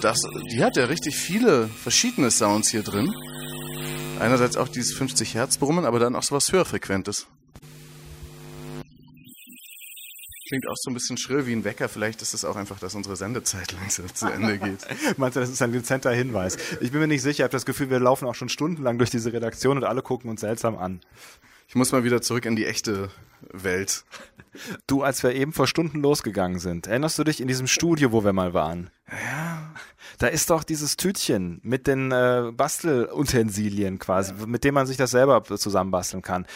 das, 0.00 0.22
die 0.50 0.64
hat 0.64 0.78
ja 0.78 0.86
richtig 0.86 1.14
viele 1.14 1.68
verschiedene 1.68 2.30
Sounds 2.30 2.70
hier 2.70 2.82
drin. 2.82 3.14
Einerseits 4.18 4.56
auch 4.56 4.68
dieses 4.68 4.94
50 4.94 5.34
Hertz 5.34 5.58
Brummen, 5.58 5.84
aber 5.84 5.98
dann 5.98 6.16
auch 6.16 6.22
so 6.22 6.34
was 6.34 6.50
höherfrequentes. 6.50 7.26
Klingt 10.52 10.68
auch 10.68 10.76
so 10.76 10.90
ein 10.90 10.94
bisschen 10.94 11.16
schrill 11.16 11.46
wie 11.46 11.54
ein 11.54 11.64
Wecker. 11.64 11.88
Vielleicht 11.88 12.20
ist 12.20 12.34
es 12.34 12.44
auch 12.44 12.56
einfach, 12.56 12.78
dass 12.78 12.94
unsere 12.94 13.16
Sendezeit 13.16 13.72
langsam 13.80 14.14
zu 14.14 14.26
Ende 14.30 14.58
geht. 14.58 14.86
Meinst 15.16 15.36
du, 15.36 15.40
das 15.40 15.48
ist 15.48 15.62
ein 15.62 15.72
dezenter 15.72 16.10
Hinweis? 16.10 16.58
Ich 16.82 16.92
bin 16.92 17.00
mir 17.00 17.06
nicht 17.06 17.22
sicher. 17.22 17.38
Ich 17.38 17.44
habe 17.44 17.52
das 17.52 17.64
Gefühl, 17.64 17.88
wir 17.88 17.98
laufen 17.98 18.28
auch 18.28 18.34
schon 18.34 18.50
stundenlang 18.50 18.98
durch 18.98 19.08
diese 19.08 19.32
Redaktion 19.32 19.78
und 19.78 19.84
alle 19.84 20.02
gucken 20.02 20.28
uns 20.28 20.42
seltsam 20.42 20.76
an. 20.76 21.00
Ich 21.68 21.74
muss 21.74 21.90
mal 21.90 22.04
wieder 22.04 22.20
zurück 22.20 22.44
in 22.44 22.54
die 22.54 22.66
echte 22.66 23.08
Welt. 23.50 24.04
Du, 24.86 25.02
als 25.02 25.22
wir 25.22 25.34
eben 25.34 25.54
vor 25.54 25.66
Stunden 25.66 26.02
losgegangen 26.02 26.58
sind, 26.58 26.86
erinnerst 26.86 27.18
du 27.18 27.24
dich 27.24 27.40
in 27.40 27.48
diesem 27.48 27.66
Studio, 27.66 28.12
wo 28.12 28.22
wir 28.22 28.34
mal 28.34 28.52
waren? 28.52 28.90
Ja. 29.10 29.72
Da 30.18 30.26
ist 30.26 30.50
doch 30.50 30.64
dieses 30.64 30.98
Tütchen 30.98 31.60
mit 31.62 31.86
den 31.86 32.12
äh, 32.12 32.52
Bastelutensilien 32.52 33.98
quasi, 33.98 34.34
ja. 34.38 34.46
mit 34.46 34.64
dem 34.64 34.74
man 34.74 34.86
sich 34.86 34.98
das 34.98 35.12
selber 35.12 35.42
zusammenbasteln 35.44 36.22
kann. 36.22 36.46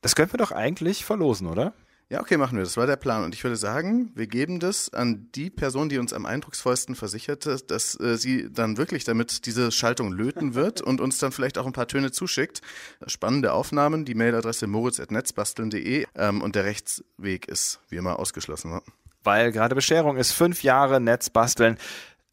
Das 0.00 0.16
könnten 0.16 0.32
wir 0.32 0.38
doch 0.38 0.52
eigentlich 0.52 1.04
verlosen, 1.04 1.48
oder? 1.48 1.74
Ja, 2.12 2.20
okay, 2.20 2.36
machen 2.36 2.58
wir. 2.58 2.64
Das 2.64 2.76
war 2.76 2.86
der 2.86 2.96
Plan. 2.96 3.24
Und 3.24 3.34
ich 3.34 3.42
würde 3.42 3.56
sagen, 3.56 4.12
wir 4.14 4.26
geben 4.26 4.60
das 4.60 4.92
an 4.92 5.30
die 5.34 5.48
Person, 5.48 5.88
die 5.88 5.96
uns 5.96 6.12
am 6.12 6.26
eindrucksvollsten 6.26 6.94
versicherte, 6.94 7.56
dass 7.66 7.98
äh, 7.98 8.18
sie 8.18 8.52
dann 8.52 8.76
wirklich 8.76 9.04
damit 9.04 9.46
diese 9.46 9.72
Schaltung 9.72 10.12
löten 10.12 10.52
wird 10.54 10.82
und 10.82 11.00
uns 11.00 11.16
dann 11.16 11.32
vielleicht 11.32 11.56
auch 11.56 11.64
ein 11.64 11.72
paar 11.72 11.88
Töne 11.88 12.12
zuschickt. 12.12 12.60
Spannende 13.06 13.54
Aufnahmen, 13.54 14.04
die 14.04 14.14
Mailadresse 14.14 14.66
moritz.netzbasteln.de 14.66 16.04
ähm, 16.14 16.42
und 16.42 16.54
der 16.54 16.64
Rechtsweg 16.64 17.48
ist 17.48 17.80
wie 17.88 17.96
immer 17.96 18.18
ausgeschlossen. 18.18 18.82
Weil 19.24 19.50
gerade 19.50 19.74
Bescherung 19.74 20.18
ist 20.18 20.32
fünf 20.32 20.62
Jahre 20.62 21.00
Netzbasteln. 21.00 21.78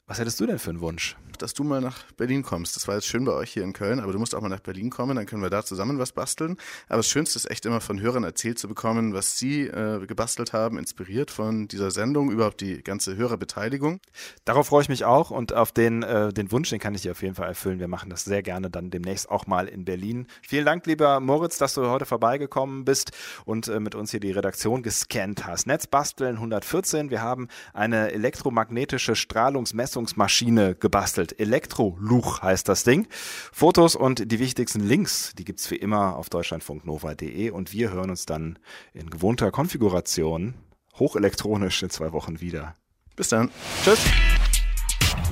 Was 0.07 0.19
hättest 0.19 0.41
du 0.41 0.45
denn 0.45 0.59
für 0.59 0.71
einen 0.71 0.81
Wunsch? 0.81 1.15
Dass 1.41 1.53
du 1.53 1.63
mal 1.63 1.81
nach 1.81 2.11
Berlin 2.13 2.43
kommst. 2.43 2.75
Das 2.75 2.87
war 2.87 2.95
jetzt 2.95 3.07
schön 3.07 3.25
bei 3.25 3.33
euch 3.33 3.51
hier 3.51 3.63
in 3.63 3.73
Köln, 3.73 3.99
aber 3.99 4.13
du 4.13 4.19
musst 4.19 4.35
auch 4.35 4.41
mal 4.41 4.49
nach 4.49 4.59
Berlin 4.59 4.89
kommen, 4.89 5.15
dann 5.15 5.25
können 5.25 5.41
wir 5.41 5.49
da 5.49 5.63
zusammen 5.63 5.99
was 5.99 6.11
basteln. 6.11 6.57
Aber 6.87 6.97
das 6.97 7.07
Schönste 7.07 7.37
ist 7.37 7.49
echt 7.49 7.65
immer 7.65 7.81
von 7.81 7.99
Hörern 7.99 8.23
erzählt 8.23 8.59
zu 8.59 8.67
bekommen, 8.67 9.13
was 9.13 9.37
sie 9.37 9.63
äh, 9.67 10.05
gebastelt 10.05 10.53
haben, 10.53 10.77
inspiriert 10.77 11.31
von 11.31 11.67
dieser 11.67 11.91
Sendung, 11.91 12.31
überhaupt 12.31 12.61
die 12.61 12.83
ganze 12.83 13.15
Hörerbeteiligung. 13.15 13.99
Darauf 14.45 14.67
freue 14.67 14.83
ich 14.83 14.89
mich 14.89 15.05
auch 15.05 15.31
und 15.31 15.53
auf 15.53 15.71
den, 15.71 16.03
äh, 16.03 16.33
den 16.33 16.51
Wunsch, 16.51 16.69
den 16.69 16.79
kann 16.79 16.95
ich 16.95 17.01
dir 17.01 17.11
auf 17.11 17.21
jeden 17.21 17.35
Fall 17.35 17.47
erfüllen. 17.47 17.79
Wir 17.79 17.87
machen 17.87 18.09
das 18.09 18.23
sehr 18.23 18.43
gerne 18.43 18.69
dann 18.69 18.89
demnächst 18.89 19.29
auch 19.29 19.47
mal 19.47 19.67
in 19.67 19.85
Berlin. 19.85 20.27
Vielen 20.41 20.65
Dank, 20.65 20.85
lieber 20.85 21.19
Moritz, 21.19 21.57
dass 21.57 21.73
du 21.73 21.87
heute 21.87 22.05
vorbeigekommen 22.05 22.85
bist 22.85 23.11
und 23.45 23.67
äh, 23.67 23.79
mit 23.79 23.95
uns 23.95 24.11
hier 24.11 24.19
die 24.19 24.31
Redaktion 24.31 24.83
gescannt 24.83 25.45
hast. 25.45 25.67
Netzbasteln 25.67 26.35
114. 26.35 27.09
Wir 27.09 27.21
haben 27.21 27.47
eine 27.73 28.11
elektromagnetische 28.11 29.15
Strahlungsmessungsmaschine 29.15 30.75
gebastelt. 30.75 31.28
Elektroluch 31.37 32.41
heißt 32.41 32.67
das 32.69 32.83
Ding. 32.83 33.07
Fotos 33.51 33.95
und 33.95 34.31
die 34.31 34.39
wichtigsten 34.39 34.81
Links, 34.81 35.33
die 35.37 35.45
gibt's 35.45 35.69
wie 35.71 35.75
immer 35.75 36.15
auf 36.15 36.29
deutschlandfunknova.de 36.29 37.49
und 37.51 37.73
wir 37.73 37.91
hören 37.91 38.09
uns 38.09 38.25
dann 38.25 38.57
in 38.93 39.09
gewohnter 39.09 39.51
Konfiguration 39.51 40.55
hochelektronisch 40.97 41.83
in 41.83 41.89
zwei 41.89 42.11
Wochen 42.13 42.41
wieder. 42.41 42.75
Bis 43.15 43.29
dann. 43.29 43.51
Tschüss. 43.83 43.99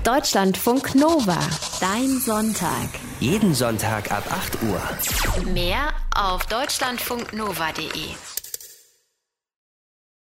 Deutschlandfunk 0.03 0.95
Nova. 0.95 1.37
Dein 1.79 2.19
Sonntag. 2.19 2.89
Jeden 3.19 3.53
Sonntag 3.53 4.11
ab 4.11 4.23
8 4.31 4.63
Uhr. 4.63 5.53
Mehr 5.53 5.93
auf 6.15 6.45
deutschlandfunknova.de. 6.45 8.36